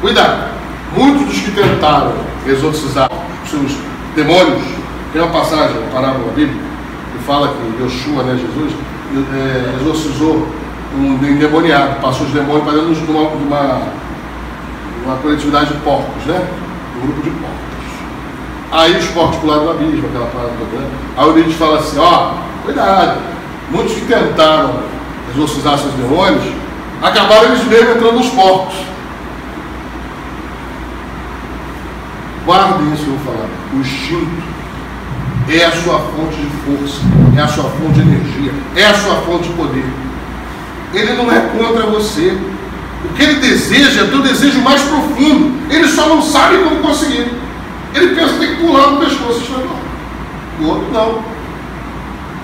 cuidado, 0.00 0.50
muitos 0.96 1.26
dos 1.26 1.38
que 1.40 1.50
tentaram 1.50 2.14
exorcizar 2.46 3.10
os 3.44 3.50
seus 3.50 3.72
demônios, 4.16 4.62
tem 5.12 5.20
uma 5.20 5.30
passagem, 5.30 5.76
uma 5.76 5.90
parábola 5.90 6.32
que 6.34 6.67
fala 7.28 7.48
que 7.48 7.82
Yoshua, 7.82 8.22
né, 8.22 8.40
Jesus, 8.40 8.72
é, 9.34 9.74
exorcizou 9.78 10.48
um 10.96 11.12
endemoniado, 11.22 12.00
passou 12.00 12.26
os 12.26 12.32
demônios 12.32 12.64
para 12.64 12.72
dentro 12.72 12.94
de 12.94 13.12
uma, 13.12 13.30
de 13.30 13.44
uma, 13.44 13.82
uma 15.04 15.16
coletividade 15.16 15.66
de 15.66 15.78
porcos, 15.80 16.24
né? 16.24 16.48
Um 16.96 17.00
grupo 17.02 17.22
de 17.22 17.30
porcos. 17.30 17.58
Aí 18.72 18.98
os 18.98 19.06
porcos 19.08 19.36
pularam 19.36 19.64
do 19.64 19.70
abismo, 19.72 20.08
aquela 20.08 20.26
parada 20.26 20.52
toda. 20.58 20.82
Né? 20.82 20.90
Aí 21.18 21.28
o 21.28 21.34
Nietzsche 21.34 21.52
fala 21.52 21.78
assim, 21.78 21.98
ó, 21.98 22.32
cuidado, 22.64 23.20
muitos 23.70 23.92
que 23.92 24.06
tentaram 24.06 24.80
exorcizar 25.30 25.78
seus 25.78 25.92
demônios, 25.92 26.44
acabaram 27.02 27.44
eles 27.44 27.64
mesmos 27.64 27.96
entrando 27.96 28.14
nos 28.14 28.28
porcos. 28.30 28.74
Guardem 32.46 32.94
isso, 32.94 33.04
eu 33.04 33.16
vou 33.18 33.34
falar. 33.34 33.48
O 33.74 33.76
instinto 33.80 34.47
é 35.50 35.64
a 35.64 35.72
sua 35.72 35.98
fonte 35.98 36.36
de 36.36 36.50
força, 36.64 37.00
é 37.36 37.40
a 37.40 37.48
sua 37.48 37.64
fonte 37.64 37.94
de 37.94 38.00
energia, 38.00 38.52
é 38.76 38.86
a 38.86 38.94
sua 38.94 39.16
fonte 39.22 39.48
de 39.48 39.54
poder. 39.54 39.84
Ele 40.92 41.12
não 41.14 41.30
é 41.30 41.40
contra 41.40 41.86
você. 41.86 42.36
O 43.04 43.14
que 43.14 43.22
ele 43.22 43.40
deseja 43.40 44.00
é 44.00 44.04
o 44.04 44.08
teu 44.08 44.22
desejo 44.22 44.60
mais 44.60 44.82
profundo. 44.82 45.52
Ele 45.70 45.86
só 45.86 46.08
não 46.08 46.20
sabe 46.20 46.58
como 46.58 46.82
conseguir. 46.82 47.30
Ele 47.94 48.14
pensa 48.14 48.34
que 48.34 48.38
tem 48.38 48.56
que 48.56 48.62
pular 48.62 48.90
no 48.90 49.00
pescoço 49.00 49.40
e 49.40 50.64
O 50.64 50.68
outro 50.68 50.92
não. 50.92 51.22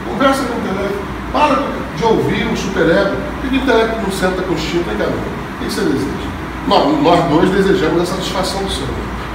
Conversa 0.09 0.45
com 0.45 0.55
o 0.55 0.61
intelecto. 0.61 0.99
Para 1.33 1.63
de 1.97 2.05
ouvir 2.05 2.47
o 2.47 2.57
superego. 2.57 3.17
Que 3.41 3.49
o 3.49 3.57
intelecto 3.57 4.01
não 4.03 4.13
senta 4.13 4.43
com 4.43 4.53
o 4.53 4.55
instinto, 4.55 4.89
hein, 4.91 4.97
garoto? 4.99 5.19
O 5.19 5.65
que 5.65 5.73
você 5.73 5.81
deseja? 5.81 6.35
Nós, 6.69 7.03
nós 7.03 7.25
dois 7.31 7.51
desejamos 7.51 8.03
a 8.03 8.07
satisfação 8.07 8.63
do 8.63 8.71
ser 8.71 8.87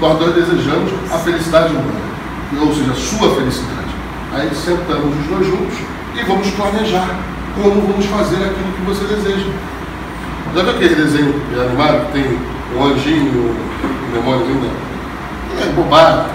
Nós 0.01 0.17
dois 0.17 0.33
desejamos 0.33 0.91
a 1.11 1.17
felicidade 1.19 1.73
humana. 1.73 2.08
Ou 2.57 2.73
seja, 2.73 2.91
a 2.91 2.95
sua 2.95 3.35
felicidade. 3.35 3.89
Aí 4.33 4.49
sentamos 4.53 5.17
os 5.19 5.27
dois 5.27 5.47
juntos 5.47 5.77
e 6.15 6.23
vamos 6.23 6.49
planejar 6.51 7.15
como 7.55 7.81
vamos 7.81 8.05
fazer 8.05 8.37
aquilo 8.37 8.71
que 8.75 8.81
você 8.85 9.05
deseja. 9.05 9.49
Viu 10.53 10.69
aquele 10.69 10.95
desenho 10.95 11.35
animado 11.61 12.07
que 12.07 12.11
tem 12.13 12.39
um 12.75 12.83
anjinho, 12.83 13.55
um 13.55 14.13
demôniozinho? 14.13 14.61
Não. 14.61 15.63
É 15.63 15.71
bobagem. 15.73 16.25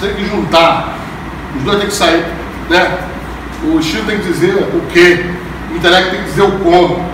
Tem 0.00 0.14
que 0.14 0.26
juntar. 0.26 0.96
Os 1.56 1.62
dois 1.62 1.78
têm 1.78 1.88
que 1.88 1.94
sair. 1.94 2.24
Né? 2.70 2.98
O 3.64 3.78
estilo 3.78 4.06
tem 4.06 4.18
que 4.18 4.28
dizer 4.28 4.54
o 4.54 4.80
quê, 4.92 5.24
o 5.72 5.76
intelecto 5.76 6.10
tem 6.10 6.20
que 6.20 6.28
dizer 6.30 6.42
o 6.42 6.52
como. 6.60 7.04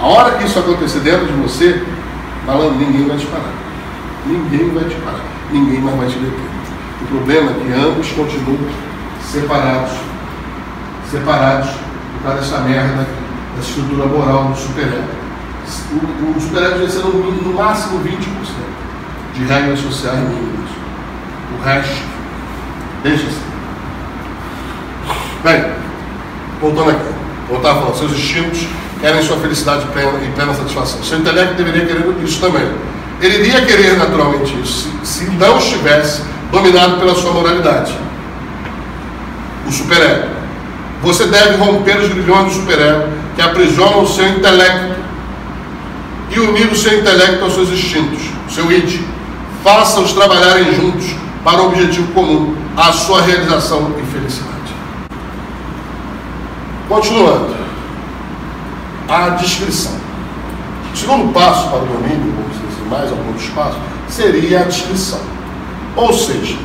A 0.00 0.06
hora 0.06 0.38
que 0.38 0.44
isso 0.44 0.58
acontecer 0.58 1.00
dentro 1.00 1.26
de 1.26 1.32
você, 1.32 1.82
falando, 2.44 2.78
ninguém 2.78 3.06
vai 3.06 3.16
te 3.16 3.26
parar. 3.26 3.52
Ninguém 4.26 4.70
vai 4.70 4.84
te 4.84 4.94
parar. 4.96 5.24
Ninguém 5.50 5.80
mais 5.80 5.96
vai 5.96 6.06
te 6.08 6.18
deter. 6.18 6.57
Problema 7.08 7.50
é 7.50 7.54
que 7.54 7.72
ambos 7.72 8.12
continuam 8.12 8.58
separados. 9.22 9.92
Separados 11.10 11.70
por 11.70 12.22
causa 12.22 12.40
dessa 12.40 12.58
merda 12.60 13.06
da 13.54 13.60
estrutura 13.62 14.06
moral 14.06 14.44
do 14.44 14.56
superego. 14.56 15.08
O, 15.92 16.36
o 16.36 16.40
superego 16.40 16.78
deve 16.78 16.92
ser 16.92 16.98
no, 16.98 17.30
no 17.30 17.54
máximo 17.54 18.00
20% 18.00 18.18
de 19.34 19.44
regras 19.44 19.78
sociais 19.80 20.18
mínimas. 20.18 20.70
O 21.58 21.64
resto, 21.64 22.02
deixa 23.02 23.26
assim. 23.26 23.48
Bem, 25.42 25.72
voltando 26.60 26.90
aqui, 26.90 27.14
voltar 27.48 27.72
a 27.72 27.74
falar, 27.76 27.94
seus 27.94 28.12
instintos 28.12 28.66
querem 29.00 29.22
sua 29.22 29.38
felicidade 29.38 29.86
plena 29.92 30.18
e 30.24 30.30
plena 30.32 30.52
satisfação. 30.52 31.02
Seu 31.02 31.18
intelecto 31.18 31.54
deveria 31.54 31.86
querer 31.86 32.04
isso 32.22 32.40
também. 32.40 32.68
Ele 33.20 33.38
iria 33.38 33.64
querer 33.64 33.96
naturalmente 33.96 34.60
isso, 34.60 34.90
se, 35.02 35.24
se 35.24 35.30
não 35.30 35.58
estivesse 35.58 36.22
dominado 36.50 36.98
pela 36.98 37.14
sua 37.14 37.32
moralidade. 37.32 37.94
O 39.66 39.72
superego. 39.72 40.28
Você 41.02 41.26
deve 41.26 41.56
romper 41.56 41.98
os 41.98 42.08
grilhões 42.08 42.46
do 42.46 42.60
superego 42.60 43.08
que 43.36 43.42
aprisionam 43.42 44.02
o 44.02 44.08
seu 44.08 44.26
intelecto 44.28 44.96
e 46.30 46.40
unir 46.40 46.70
o 46.70 46.76
seu 46.76 46.98
intelecto 46.98 47.44
aos 47.44 47.54
seus 47.54 47.70
instintos, 47.70 48.20
seu 48.48 48.70
id. 48.72 49.00
Faça-os 49.62 50.12
trabalharem 50.12 50.74
juntos 50.74 51.14
para 51.44 51.62
o 51.62 51.66
objetivo 51.66 52.12
comum, 52.12 52.56
a 52.76 52.92
sua 52.92 53.22
realização 53.22 53.94
e 53.98 54.06
felicidade. 54.12 54.74
Continuando, 56.88 57.54
a 59.08 59.30
descrição. 59.30 59.92
O 60.92 60.96
segundo 60.96 61.32
passo 61.32 61.68
para 61.68 61.78
o 61.78 61.86
domínio, 61.86 62.34
vamos 62.34 62.52
dizer 62.52 62.66
assim, 62.68 62.88
mais 62.90 63.10
alguns 63.10 63.46
passos, 63.50 63.78
seria 64.08 64.60
a 64.60 64.64
descrição. 64.64 65.20
Ou 65.98 66.12
seja, 66.12 66.56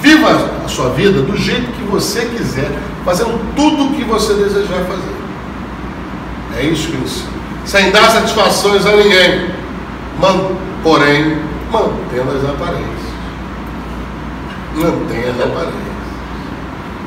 viva 0.00 0.50
a 0.64 0.68
sua 0.68 0.88
vida 0.90 1.20
do 1.20 1.36
jeito 1.36 1.70
que 1.72 1.82
você 1.82 2.24
quiser, 2.24 2.72
fazendo 3.04 3.38
tudo 3.54 3.84
o 3.84 3.92
que 3.94 4.04
você 4.04 4.32
desejar 4.32 4.84
fazer. 4.84 5.16
É 6.58 6.62
isso 6.62 6.88
que 6.88 6.96
ensina. 6.96 7.28
Sem 7.66 7.90
dar 7.90 8.10
satisfações 8.10 8.86
a 8.86 8.92
ninguém, 8.92 9.50
porém, 10.82 11.36
mantendo 11.70 12.38
as 12.38 12.44
aparências. 12.48 13.06
Mantenha 14.76 15.32
as 15.32 15.40
aparências. 15.40 15.96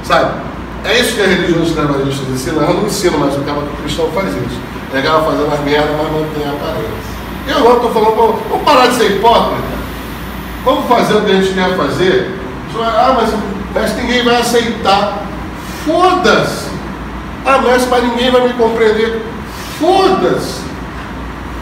Sabe? 0.04 0.42
É 0.86 1.00
isso 1.00 1.16
que 1.16 1.22
a 1.22 1.28
religião 1.28 1.60
dos 1.62 1.72
trabalhistas 1.72 2.30
ensina. 2.30 2.62
Eu 2.62 2.74
não 2.76 2.86
ensino, 2.86 3.18
mas 3.18 3.36
o 3.36 3.42
cara 3.42 3.64
cristão 3.82 4.12
faz 4.12 4.28
isso. 4.30 4.60
Legal 4.94 5.26
fazendo 5.26 5.52
as 5.52 5.60
merdas, 5.62 5.96
mas 5.98 6.12
mantém 6.12 6.46
a 6.46 6.52
aparência. 6.52 7.10
Eu 7.48 7.60
não 7.62 7.76
estou 7.78 7.92
falando, 7.92 8.16
vamos 8.48 8.64
parar 8.64 8.88
de 8.88 8.96
ser 8.96 9.12
hipócrita. 9.16 9.79
Vamos 10.66 10.86
fazer 10.88 11.16
o 11.16 11.22
que 11.22 11.32
a 11.32 11.36
gente 11.42 11.54
quer 11.54 11.76
fazer? 11.76 12.40
Ah, 12.82 13.16
mas, 13.16 13.34
mas 13.74 13.96
ninguém 13.96 14.24
vai 14.24 14.36
aceitar. 14.36 15.24
Foda-se! 15.86 16.70
Ah, 17.46 17.60
mas, 17.64 17.88
mas 17.88 18.04
ninguém 18.04 18.32
vai 18.32 18.48
me 18.48 18.54
compreender. 18.54 19.22
Foda-se! 19.80 20.70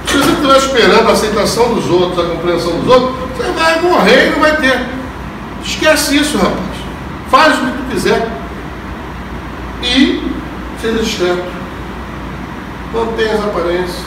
Se 0.07 0.17
você 0.17 0.31
estiver 0.31 0.57
esperando 0.57 1.09
a 1.09 1.11
aceitação 1.11 1.73
dos 1.75 1.89
outros, 1.89 2.25
a 2.25 2.29
compreensão 2.29 2.79
dos 2.79 2.87
outros, 2.87 3.15
você 3.35 3.51
vai 3.51 3.81
morrer 3.81 4.27
e 4.27 4.31
não 4.31 4.39
vai 4.39 4.55
ter. 4.57 4.85
Esquece 5.63 6.17
isso, 6.17 6.37
rapaz. 6.37 6.57
Faz 7.29 7.57
o 7.57 7.65
que 7.65 7.71
tu 7.71 7.91
quiser. 7.91 8.27
E 9.83 10.31
seja 10.81 11.03
discreto. 11.03 11.43
Mantenha 12.93 13.33
as 13.33 13.43
aparências. 13.43 14.01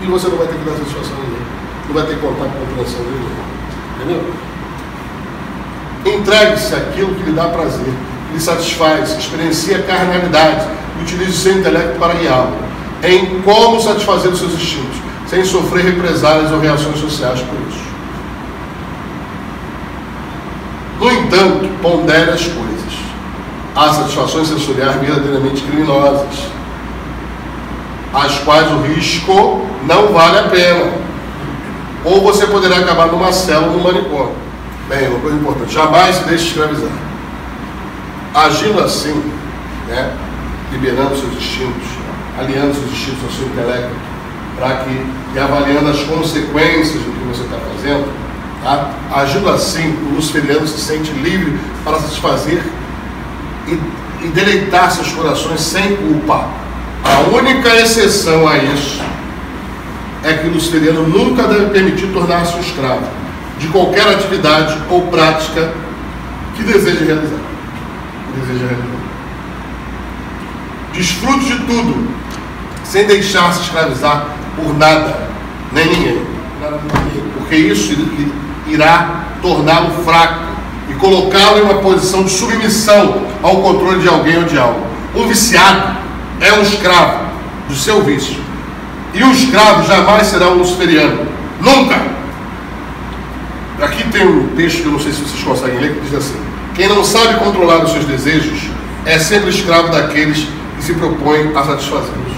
E 0.00 0.06
você 0.06 0.28
não 0.28 0.36
vai 0.36 0.46
ter 0.48 0.56
que 0.56 0.64
dar 0.68 0.76
satisfação 0.76 1.16
a 1.16 1.20
ninguém. 1.20 1.46
Não 1.86 1.94
vai 1.94 2.06
ter 2.06 2.14
que 2.14 2.20
contar 2.20 2.44
com 2.44 2.44
a 2.44 2.66
compreensão 2.66 3.00
ninguém. 3.04 3.45
Entendeu? 3.96 4.22
Entregue-se 6.04 6.74
àquilo 6.74 7.14
que 7.14 7.22
lhe 7.24 7.32
dá 7.32 7.48
prazer, 7.48 7.92
que 8.28 8.34
lhe 8.34 8.40
satisfaz, 8.40 9.18
experiencie 9.18 9.74
a 9.74 9.82
carnalidade 9.82 10.66
utilize 11.02 11.30
o 11.30 11.34
seu 11.34 11.58
intelecto 11.58 11.98
para 11.98 12.14
guiá-lo 12.14 12.66
em 13.02 13.40
como 13.42 13.80
satisfazer 13.80 14.32
os 14.32 14.38
seus 14.38 14.54
instintos, 14.54 14.96
sem 15.26 15.44
sofrer 15.44 15.84
represálias 15.84 16.50
ou 16.50 16.58
reações 16.58 16.98
sociais 16.98 17.40
por 17.40 17.58
isso. 17.68 17.86
No 20.98 21.10
entanto, 21.10 21.68
pondere 21.82 22.30
as 22.30 22.42
coisas. 22.46 22.66
Há 23.74 23.92
satisfações 23.92 24.48
sensoriais 24.48 24.96
verdadeiramente 24.96 25.62
criminosas, 25.62 26.46
as 28.14 28.38
quais 28.38 28.72
o 28.72 28.80
risco 28.82 29.66
não 29.86 30.08
vale 30.08 30.38
a 30.38 30.44
pena 30.44 31.05
ou 32.06 32.22
você 32.22 32.46
poderá 32.46 32.76
acabar 32.76 33.08
numa 33.08 33.32
cela 33.32 33.66
no 33.66 33.82
manicômio. 33.82 34.36
Bem, 34.88 35.08
uma 35.08 35.18
coisa 35.18 35.36
importante, 35.36 35.74
jamais 35.74 36.14
se 36.14 36.24
deixe 36.24 36.46
escravizar. 36.46 36.92
Agindo 38.32 38.80
assim, 38.80 39.20
né, 39.88 40.12
liberando 40.70 41.16
seus 41.16 41.32
instintos, 41.32 41.88
aliando 42.38 42.74
seus 42.74 42.92
instintos 42.92 43.24
ao 43.24 43.30
seu 43.30 43.46
intelecto, 43.48 43.90
para 44.56 44.76
que, 44.76 45.06
e 45.34 45.38
avaliando 45.38 45.90
as 45.90 46.00
consequências 46.04 47.02
do 47.02 47.10
que 47.10 47.26
você 47.26 47.42
está 47.42 47.56
fazendo, 47.72 48.08
tá? 48.62 48.90
agindo 49.12 49.50
assim, 49.50 49.90
o 50.08 50.14
luciferiano 50.14 50.66
se 50.68 50.80
sente 50.80 51.10
livre 51.10 51.58
para 51.82 51.98
satisfazer 51.98 52.62
e, 53.66 53.80
e 54.24 54.28
deleitar 54.28 54.92
seus 54.92 55.10
corações 55.10 55.60
sem 55.60 55.96
culpa. 55.96 56.46
A 57.02 57.36
única 57.36 57.74
exceção 57.74 58.46
a 58.46 58.58
isso 58.58 59.02
é 60.22 60.34
que 60.34 60.46
o 60.46 60.52
luciferiano 60.52 61.06
nunca 61.06 61.44
deve 61.44 61.66
permitir 61.66 62.08
tornar-se 62.08 62.56
um 62.56 62.60
escravo 62.60 63.04
de 63.58 63.68
qualquer 63.68 64.06
atividade 64.08 64.76
ou 64.90 65.02
prática 65.08 65.72
que 66.56 66.62
deseje 66.62 67.04
realizar. 67.04 67.38
Que 68.32 68.40
deseja 68.40 68.66
realizar. 68.66 68.96
Desfrute 70.92 71.44
de 71.44 71.58
tudo, 71.64 72.08
sem 72.84 73.06
deixar-se 73.06 73.62
escravizar 73.62 74.28
por 74.56 74.76
nada, 74.76 75.28
nem 75.72 75.86
ninguém. 75.86 76.26
Porque 77.38 77.56
isso 77.56 77.94
irá 78.66 79.24
torná-lo 79.42 79.90
fraco 80.04 80.46
e 80.88 80.94
colocá-lo 80.94 81.58
em 81.58 81.62
uma 81.62 81.74
posição 81.74 82.24
de 82.24 82.30
submissão 82.30 83.26
ao 83.42 83.62
controle 83.62 84.00
de 84.00 84.08
alguém 84.08 84.38
ou 84.38 84.44
de 84.44 84.58
algo. 84.58 84.86
Um 85.14 85.26
viciado 85.28 85.96
é 86.40 86.52
um 86.52 86.62
escravo 86.62 87.26
do 87.68 87.74
seu 87.74 88.02
vício. 88.02 88.45
E 89.16 89.24
um 89.24 89.32
escravo 89.32 89.88
jamais 89.88 90.26
será 90.26 90.50
um 90.50 90.58
luciferiano. 90.58 91.26
Nunca! 91.58 91.96
Aqui 93.80 94.04
tem 94.10 94.26
um 94.26 94.48
texto 94.54 94.82
que 94.82 94.86
eu 94.86 94.92
não 94.92 95.00
sei 95.00 95.10
se 95.10 95.22
vocês 95.22 95.42
conseguem 95.42 95.80
ler, 95.80 95.94
que 95.94 96.00
diz 96.00 96.14
assim: 96.14 96.36
Quem 96.74 96.86
não 96.86 97.02
sabe 97.02 97.38
controlar 97.42 97.82
os 97.82 97.92
seus 97.92 98.04
desejos 98.04 98.68
é 99.06 99.18
sempre 99.18 99.48
escravo 99.48 99.88
daqueles 99.88 100.46
que 100.76 100.84
se 100.84 100.92
propõem 100.92 101.50
a 101.56 101.64
satisfazê-los. 101.64 102.36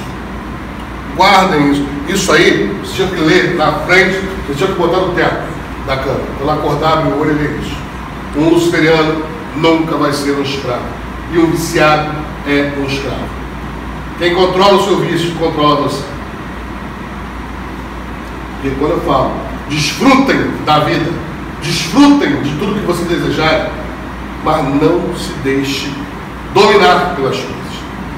Guardem 1.17 1.73
isso. 1.73 1.85
Isso 2.09 2.33
aí, 2.33 2.73
você 2.81 2.95
tinha 2.95 3.09
que 3.09 3.21
ler 3.23 3.57
na 3.57 3.73
frente, 3.81 4.21
você 4.47 4.55
tinha 4.55 4.71
que 4.71 4.79
botar 4.79 4.99
no 4.99 5.15
teto 5.15 5.49
da 5.85 5.97
cama. 5.97 6.21
Quando 6.39 6.51
acordar, 6.51 7.05
meu 7.05 7.19
olho 7.19 7.33
e 7.33 7.35
ler 7.35 7.59
isso. 7.61 7.77
Um 8.37 8.51
luciferiano 8.51 9.25
nunca 9.57 9.97
vai 9.97 10.13
ser 10.13 10.31
um 10.31 10.43
escravo. 10.43 10.87
E 11.33 11.39
um 11.39 11.51
viciado 11.51 12.13
é 12.47 12.73
um 12.79 12.85
escravo. 12.85 13.29
Quem 14.21 14.33
controla 14.33 14.75
o 14.75 14.85
seu 14.85 15.01
vício, 15.01 15.33
controla 15.33 15.83
você. 15.83 16.18
Quando 18.79 18.93
eu 18.93 19.01
falo, 19.01 19.33
desfrutem 19.69 20.51
da 20.65 20.81
vida, 20.81 21.11
desfrutem 21.63 22.43
de 22.43 22.51
tudo 22.59 22.75
que 22.75 22.87
você 22.87 23.05
desejar, 23.05 23.71
mas 24.45 24.65
não 24.65 25.15
se 25.17 25.33
deixe 25.45 25.93
dominar 26.55 27.15
pelas 27.17 27.37
coisas. 27.37 27.59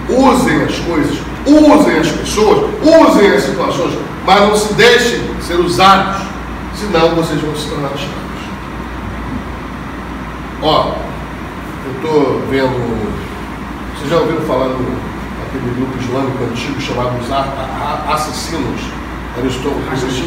Usem 0.08 0.62
as 0.62 0.78
coisas, 0.80 1.18
usem 1.46 1.98
as 1.98 2.08
pessoas, 2.08 2.70
usem 2.82 3.30
as 3.32 3.42
situações, 3.42 3.98
mas 4.26 4.40
não 4.40 4.56
se 4.56 4.74
deixem 4.74 5.20
ser 5.40 5.54
usados, 5.54 6.22
senão 6.74 7.14
vocês 7.14 7.40
vão 7.40 7.54
se 7.54 7.68
tornar 7.68 7.88
escravos. 7.88 8.30
Ó, 10.62 10.94
eu 11.86 11.92
estou 11.96 12.42
vendo. 12.50 13.20
Vocês 13.94 14.10
já 14.10 14.16
ouviram 14.16 14.42
falar 14.42 14.68
do 14.68 15.10
aquele 15.46 15.74
grupo 15.74 15.98
islâmico 15.98 16.44
antigo 16.44 16.80
chamado 16.80 17.18
os 17.18 17.30
assassinos? 18.12 18.99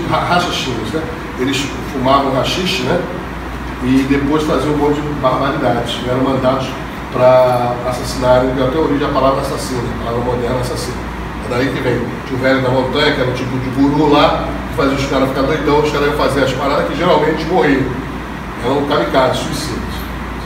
Rachichinos, 0.10 0.92
né? 0.94 1.02
Eles 1.40 1.66
fumavam 1.92 2.34
rachixe, 2.34 2.84
né? 2.84 3.02
E 3.84 4.06
depois 4.10 4.44
faziam 4.44 4.74
um 4.74 4.78
monte 4.78 5.02
de 5.02 5.08
barbaridades. 5.22 6.00
Eram 6.08 6.24
mandados 6.24 6.68
para 7.12 7.76
assassinarem, 7.88 8.52
que 8.56 8.62
é 8.62 8.66
até 8.66 8.78
a 8.78 8.82
origem 8.82 9.08
da 9.08 9.14
palavra 9.14 9.42
assassino, 9.42 9.82
a 10.02 10.06
palavra 10.06 10.32
moderna 10.32 10.60
assassino. 10.62 10.98
É 11.46 11.50
daí 11.50 11.70
que 11.70 11.82
vem. 11.82 12.02
Tinha 12.26 12.40
o 12.40 12.42
velho 12.42 12.62
da 12.62 12.70
montanha, 12.70 13.14
que 13.14 13.22
era 13.22 13.30
um 13.30 13.34
tipo 13.34 13.58
de 13.58 13.70
guru 13.72 14.12
lá, 14.12 14.48
que 14.70 14.76
fazia 14.76 14.96
os 14.96 15.06
caras 15.08 15.30
ficar 15.30 15.42
doidão, 15.42 15.80
os 15.80 15.92
caras 15.92 16.08
iam 16.08 16.18
fazer 16.18 16.44
as 16.44 16.54
paradas 16.54 16.88
que 16.88 16.96
geralmente 16.96 17.46
morriam. 17.46 17.84
Eram 18.64 18.86
kamikazes, 18.86 19.44
suicidas. 19.44 19.94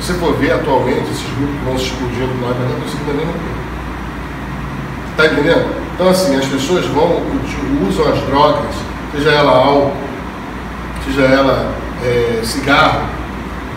Se 0.02 0.08
você 0.08 0.14
for 0.20 0.34
ver 0.38 0.54
atualmente, 0.54 1.10
esses 1.12 1.28
grupos 1.38 1.56
que 1.58 1.66
vão 1.66 1.78
se 1.78 1.86
explodindo 1.86 2.34
lá, 2.42 2.50
não 2.50 2.78
é 2.78 2.82
conseguindo 2.82 3.14
nem 3.14 3.26
morrer. 3.26 3.58
Está 5.12 5.26
entendendo? 5.26 5.87
Então, 5.98 6.10
assim, 6.10 6.36
as 6.36 6.46
pessoas 6.46 6.86
vão, 6.86 7.24
usam 7.90 8.08
as 8.14 8.20
drogas, 8.28 8.76
seja 9.12 9.32
ela 9.32 9.52
álcool, 9.52 9.94
seja 11.04 11.24
ela 11.24 11.74
é, 12.04 12.40
cigarro, 12.44 13.02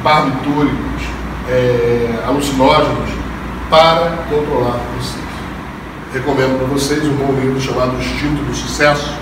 barbitúricos, 0.04 1.02
é, 1.48 2.22
alucinógenos, 2.26 3.08
para 3.70 4.18
controlar 4.28 4.80
vocês. 4.98 5.24
Recomendo 6.12 6.58
para 6.58 6.66
vocês 6.66 7.02
um 7.06 7.14
bom 7.14 7.32
livro 7.40 7.58
chamado 7.58 7.96
Instinto 7.96 8.42
do 8.42 8.54
Sucesso, 8.54 9.14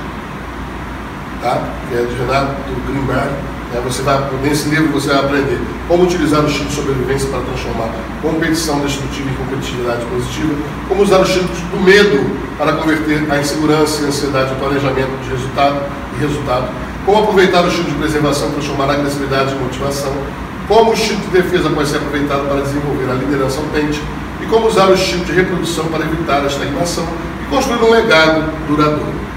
tá? 1.40 1.62
que 1.88 1.94
é 1.94 2.02
de 2.02 2.14
Renato 2.16 2.56
Greenberg 2.88 3.30
você 3.76 4.02
vai, 4.02 4.18
nesse 4.42 4.68
livro 4.68 4.88
você 4.88 5.08
vai 5.08 5.18
aprender 5.18 5.60
como 5.86 6.04
utilizar 6.04 6.40
o 6.40 6.46
instinto 6.46 6.68
de 6.68 6.74
sobrevivência 6.74 7.28
para 7.28 7.40
transformar 7.40 7.90
competição 8.22 8.80
destrutiva 8.80 9.28
em 9.28 9.34
competitividade 9.34 10.04
positiva, 10.06 10.54
como 10.88 11.02
usar 11.02 11.18
o 11.18 11.22
instinto 11.22 11.46
do 11.46 11.80
medo 11.80 12.30
para 12.56 12.72
converter 12.72 13.30
a 13.30 13.38
insegurança 13.38 14.02
e 14.02 14.04
a 14.06 14.08
ansiedade 14.08 14.52
em 14.52 14.56
planejamento 14.56 15.22
de 15.22 15.30
resultado 15.30 15.80
e 16.16 16.20
resultado, 16.20 16.68
como 17.04 17.18
aproveitar 17.18 17.64
o 17.64 17.68
instinto 17.68 17.90
de 17.90 17.96
preservação 17.96 18.48
para 18.48 18.60
transformar 18.60 18.90
a 18.90 18.94
agressividade 18.94 19.54
em 19.54 19.58
motivação, 19.58 20.12
como 20.66 20.90
o 20.90 20.92
instinto 20.94 21.20
de 21.30 21.42
defesa 21.42 21.70
pode 21.70 21.88
ser 21.88 21.96
aproveitado 21.96 22.48
para 22.48 22.60
desenvolver 22.62 23.10
a 23.10 23.14
liderança 23.14 23.60
autêntica 23.60 24.04
e 24.42 24.46
como 24.46 24.66
usar 24.66 24.88
o 24.88 24.94
instinto 24.94 25.26
de 25.26 25.32
reprodução 25.32 25.86
para 25.86 26.04
evitar 26.04 26.42
a 26.42 26.46
estagnação 26.46 27.06
e 27.42 27.44
construir 27.50 27.82
um 27.82 27.90
legado 27.90 28.50
duradouro. 28.66 29.27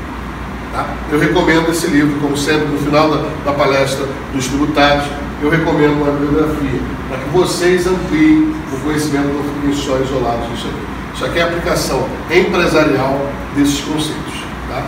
Tá? 0.72 0.86
Eu 1.12 1.20
recomendo 1.20 1.70
esse 1.70 1.88
livro, 1.88 2.20
como 2.20 2.38
sempre, 2.38 2.68
no 2.68 2.78
final 2.78 3.10
da, 3.10 3.30
da 3.46 3.52
palestra 3.52 4.06
dos 4.34 4.48
tributários, 4.48 5.06
eu 5.42 5.50
recomendo 5.50 6.02
uma 6.02 6.12
bibliografia, 6.12 6.80
para 7.10 7.18
que 7.18 7.30
vocês 7.30 7.88
ampliem 7.88 8.54
o 8.72 8.80
conhecimento, 8.84 9.28
não 9.28 9.44
fiquem 9.44 9.74
só 9.74 9.98
isolados 9.98 10.50
nisso 10.50 10.68
aqui. 10.68 10.92
Isso 11.16 11.26
aqui 11.26 11.40
é 11.40 11.42
a 11.42 11.46
aplicação 11.48 12.08
empresarial 12.30 13.28
desses 13.56 13.82
conceitos. 13.82 14.44
Tá? 14.70 14.84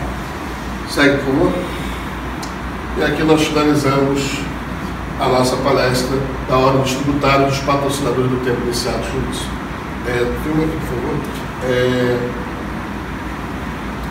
Segue, 0.90 1.18
por 1.18 1.34
favor. 1.34 1.54
E 2.98 3.04
aqui 3.04 3.24
nós 3.24 3.44
finalizamos 3.46 4.40
a 5.20 5.28
nossa 5.28 5.56
palestra 5.58 6.18
da 6.48 6.58
hora 6.58 6.78
dos 6.78 6.94
tributários 6.94 7.50
dos 7.50 7.60
patrocinadores 7.60 8.30
do 8.30 8.46
tempo 8.46 8.62
iniciados 8.64 9.08
com 9.08 9.32
isso. 9.32 9.48
É, 10.08 10.20
filma 10.44 10.64
aqui, 10.64 10.78
por 10.78 10.96
favor. 10.96 11.16
É, 11.66 12.30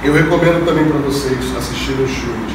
eu 0.04 0.12
recomendo 0.12 0.64
também 0.64 0.84
para 0.84 0.98
vocês 0.98 1.38
assistirem 1.56 2.04
os 2.04 2.10
filmes 2.10 2.52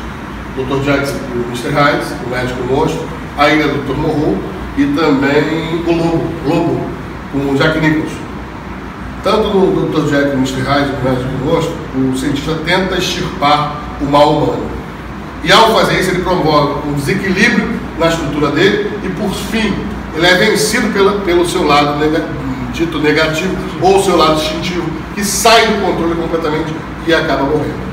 Dr. 0.58 0.84
Jackson 0.84 1.16
e 1.34 1.48
Mr. 1.48 1.70
Hyde, 1.70 2.06
o 2.26 2.30
Médico 2.30 2.64
Monstro, 2.64 3.06
A 3.38 3.50
Ilha 3.50 3.68
do 3.68 3.86
Dr. 3.86 3.98
Morro 3.98 4.38
e 4.78 4.86
também 4.88 5.84
O 5.86 5.92
Lobo, 5.92 6.28
Lobo, 6.46 6.90
com 7.32 7.52
o 7.52 7.56
Jack 7.56 7.80
Nicholson. 7.80 8.28
Tanto 9.24 9.50
no 9.50 9.88
Dr. 9.88 10.10
Jack 10.10 10.30
e 10.30 10.34
Mr. 10.34 10.62
Hyde, 10.62 10.92
o 11.00 11.10
Médico 11.10 11.46
Monstro, 11.46 11.76
o 11.96 12.18
cientista 12.18 12.56
tenta 12.66 12.98
extirpar 12.98 13.78
o 14.02 14.06
mal 14.06 14.30
humano. 14.32 14.72
E 15.44 15.52
ao 15.52 15.76
fazer 15.76 16.00
isso, 16.00 16.12
ele 16.12 16.24
promove 16.24 16.90
um 16.90 16.94
desequilíbrio 16.94 17.70
na 18.00 18.08
estrutura 18.08 18.52
dele 18.52 18.92
e, 19.04 19.10
por 19.10 19.32
fim, 19.34 19.74
ele 20.16 20.26
é 20.26 20.34
vencido 20.36 20.92
pela, 20.92 21.14
pelo 21.22 21.48
seu 21.48 21.66
lado 21.66 22.00
dito 22.74 23.00
negativo 23.00 23.56
ou 23.82 24.02
seu 24.04 24.18
lado 24.18 24.34
instintivo, 24.34 24.90
que 25.14 25.24
sai 25.24 25.68
do 25.68 25.86
controle 25.86 26.16
completamente 26.16 26.74
e 27.08 27.14
acaba 27.14 27.44
morrendo. 27.44 27.88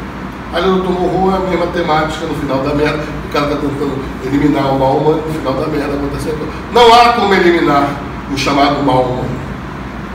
Aí 0.52 0.62
o 0.68 0.78
Dr. 0.80 0.90
Morro 0.90 1.32
é 1.32 1.36
a 1.36 1.50
mesma 1.50 1.66
temática 1.68 2.26
no 2.26 2.34
final 2.34 2.58
da 2.58 2.74
merda. 2.74 3.02
O 3.28 3.32
cara 3.32 3.46
está 3.46 3.56
tentando 3.56 3.98
eliminar 4.24 4.74
o 4.74 4.78
mal 4.78 4.96
humano, 4.98 5.22
no 5.26 5.34
final 5.34 5.54
da 5.54 5.66
merda 5.66 5.94
acontece 5.94 6.32
Não 6.72 6.94
há 6.94 7.12
como 7.14 7.34
eliminar 7.34 7.88
o 8.32 8.36
chamado 8.36 8.82
mal 8.84 9.02
humano. 9.02 9.44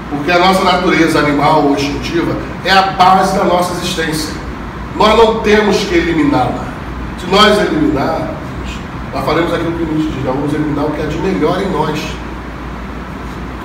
Porque 0.10 0.32
a 0.32 0.40
nossa 0.40 0.64
natureza 0.64 1.20
animal 1.20 1.64
ou 1.64 1.74
instintiva 1.74 2.36
é 2.66 2.72
a 2.72 2.82
base 2.94 3.38
da 3.38 3.44
nossa 3.44 3.74
existência. 3.74 4.34
Nós 4.96 5.18
não 5.18 5.40
temos 5.42 5.84
que 5.84 5.96
eliminá-la. 5.96 6.66
Se 7.20 7.28
nós 7.30 7.58
eliminarmos, 7.58 8.38
nós 9.14 9.26
faremos 9.26 9.54
aquilo 9.54 9.74
que 9.74 9.84
nos 9.84 10.04
diz, 10.04 10.26
nós 10.26 10.36
vamos 10.36 10.54
eliminar 10.54 10.86
o 10.86 10.92
que 10.92 11.02
é 11.02 11.06
de 11.06 11.18
melhor 11.18 11.62
em 11.62 11.70
nós. 11.70 12.00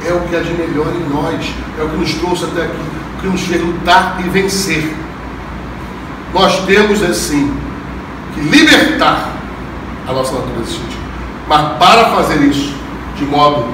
É 0.07 0.13
o 0.13 0.21
que 0.21 0.37
é 0.37 0.41
de 0.41 0.53
melhor 0.55 0.89
em 0.89 1.15
nós. 1.15 1.55
É 1.79 1.83
o 1.83 1.89
que 1.89 1.97
nos 1.97 2.15
trouxe 2.15 2.45
até 2.45 2.63
aqui, 2.63 2.83
o 3.17 3.21
que 3.21 3.27
nos 3.29 3.43
fez 3.43 3.63
lutar 3.63 4.17
e 4.19 4.29
vencer 4.29 5.04
nós 6.35 6.67
temos 6.67 7.03
assim 7.03 7.57
que 8.35 8.41
libertar 8.41 9.33
a 10.07 10.13
nossa 10.13 10.35
natureza 10.35 10.63
instintiva. 10.63 11.05
Mas 11.49 11.79
para 11.79 12.05
fazer 12.11 12.43
isso 12.43 12.75
de 13.17 13.25
modo 13.25 13.73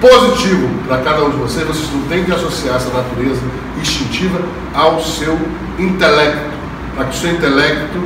positivo 0.00 0.68
para 0.86 0.98
cada 0.98 1.24
um 1.24 1.30
de 1.30 1.36
vocês, 1.38 1.66
vocês 1.66 1.90
não 1.92 2.02
têm 2.02 2.24
que 2.24 2.30
associar 2.30 2.76
essa 2.76 2.90
natureza 2.90 3.40
instintiva 3.80 4.40
ao 4.74 5.02
seu 5.02 5.36
intelecto, 5.78 6.50
para 6.94 7.06
que 7.06 7.16
o 7.16 7.18
seu 7.18 7.32
intelecto 7.32 7.98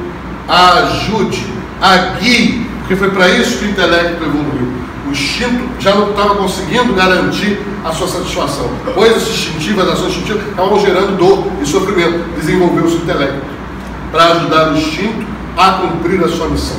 ajude, 0.48 1.46
a 1.80 1.96
guie, 2.18 2.66
porque 2.78 2.96
foi 2.96 3.10
para 3.10 3.28
isso 3.28 3.58
que 3.58 3.66
o 3.66 3.70
intelecto 3.70 4.24
evoluiu 4.24 4.82
o 5.06 5.10
instinto 5.10 5.68
já 5.80 5.94
não 5.94 6.10
estava 6.10 6.36
conseguindo 6.36 6.94
garantir 6.94 7.60
a 7.84 7.92
sua 7.92 8.06
satisfação. 8.06 8.70
Coisas 8.94 9.28
instintivas, 9.28 9.88
ações 9.88 10.12
instintivas, 10.12 10.46
estavam 10.48 10.78
gerando 10.80 11.16
dor 11.16 11.46
e 11.60 11.66
sofrimento. 11.66 12.24
Desenvolveu-se 12.36 12.96
o 12.96 12.98
intelecto 12.98 13.42
para 14.10 14.24
ajudar 14.32 14.72
o 14.72 14.76
instinto 14.76 15.26
a 15.56 15.72
cumprir 15.72 16.22
a 16.22 16.28
sua 16.28 16.48
missão, 16.48 16.76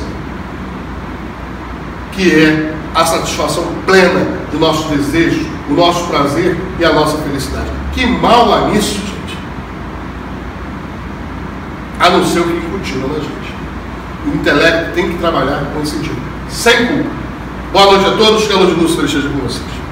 que 2.12 2.34
é 2.34 2.74
a 2.94 3.04
satisfação 3.04 3.64
plena 3.84 4.26
do 4.50 4.58
nosso 4.58 4.88
desejo, 4.88 5.46
o 5.68 5.74
nosso 5.74 6.06
prazer 6.06 6.56
e 6.78 6.84
a 6.84 6.92
nossa 6.92 7.18
felicidade. 7.18 7.68
Que 7.92 8.06
mal 8.06 8.52
há 8.52 8.68
nisso, 8.68 8.94
gente? 8.94 9.38
A 12.00 12.10
não 12.10 12.24
ser 12.24 12.40
o 12.40 12.44
que 12.44 12.56
incutiram 12.56 13.08
na 13.08 13.14
gente. 13.14 13.54
O 14.26 14.36
intelecto 14.36 14.94
tem 14.94 15.10
que 15.10 15.18
trabalhar 15.18 15.64
com 15.74 15.84
sentido, 15.84 16.16
sem 16.48 16.86
culpa. 16.86 17.10
Boa 17.72 17.86
noite 17.86 18.06
a 18.06 18.16
todos, 18.16 18.46
que 18.46 18.52
a 18.52 18.56
luz 18.56 18.74
de 18.74 18.80
luz 18.80 18.90
esteja 18.92 19.28
com 19.28 19.38
vocês. 19.40 19.83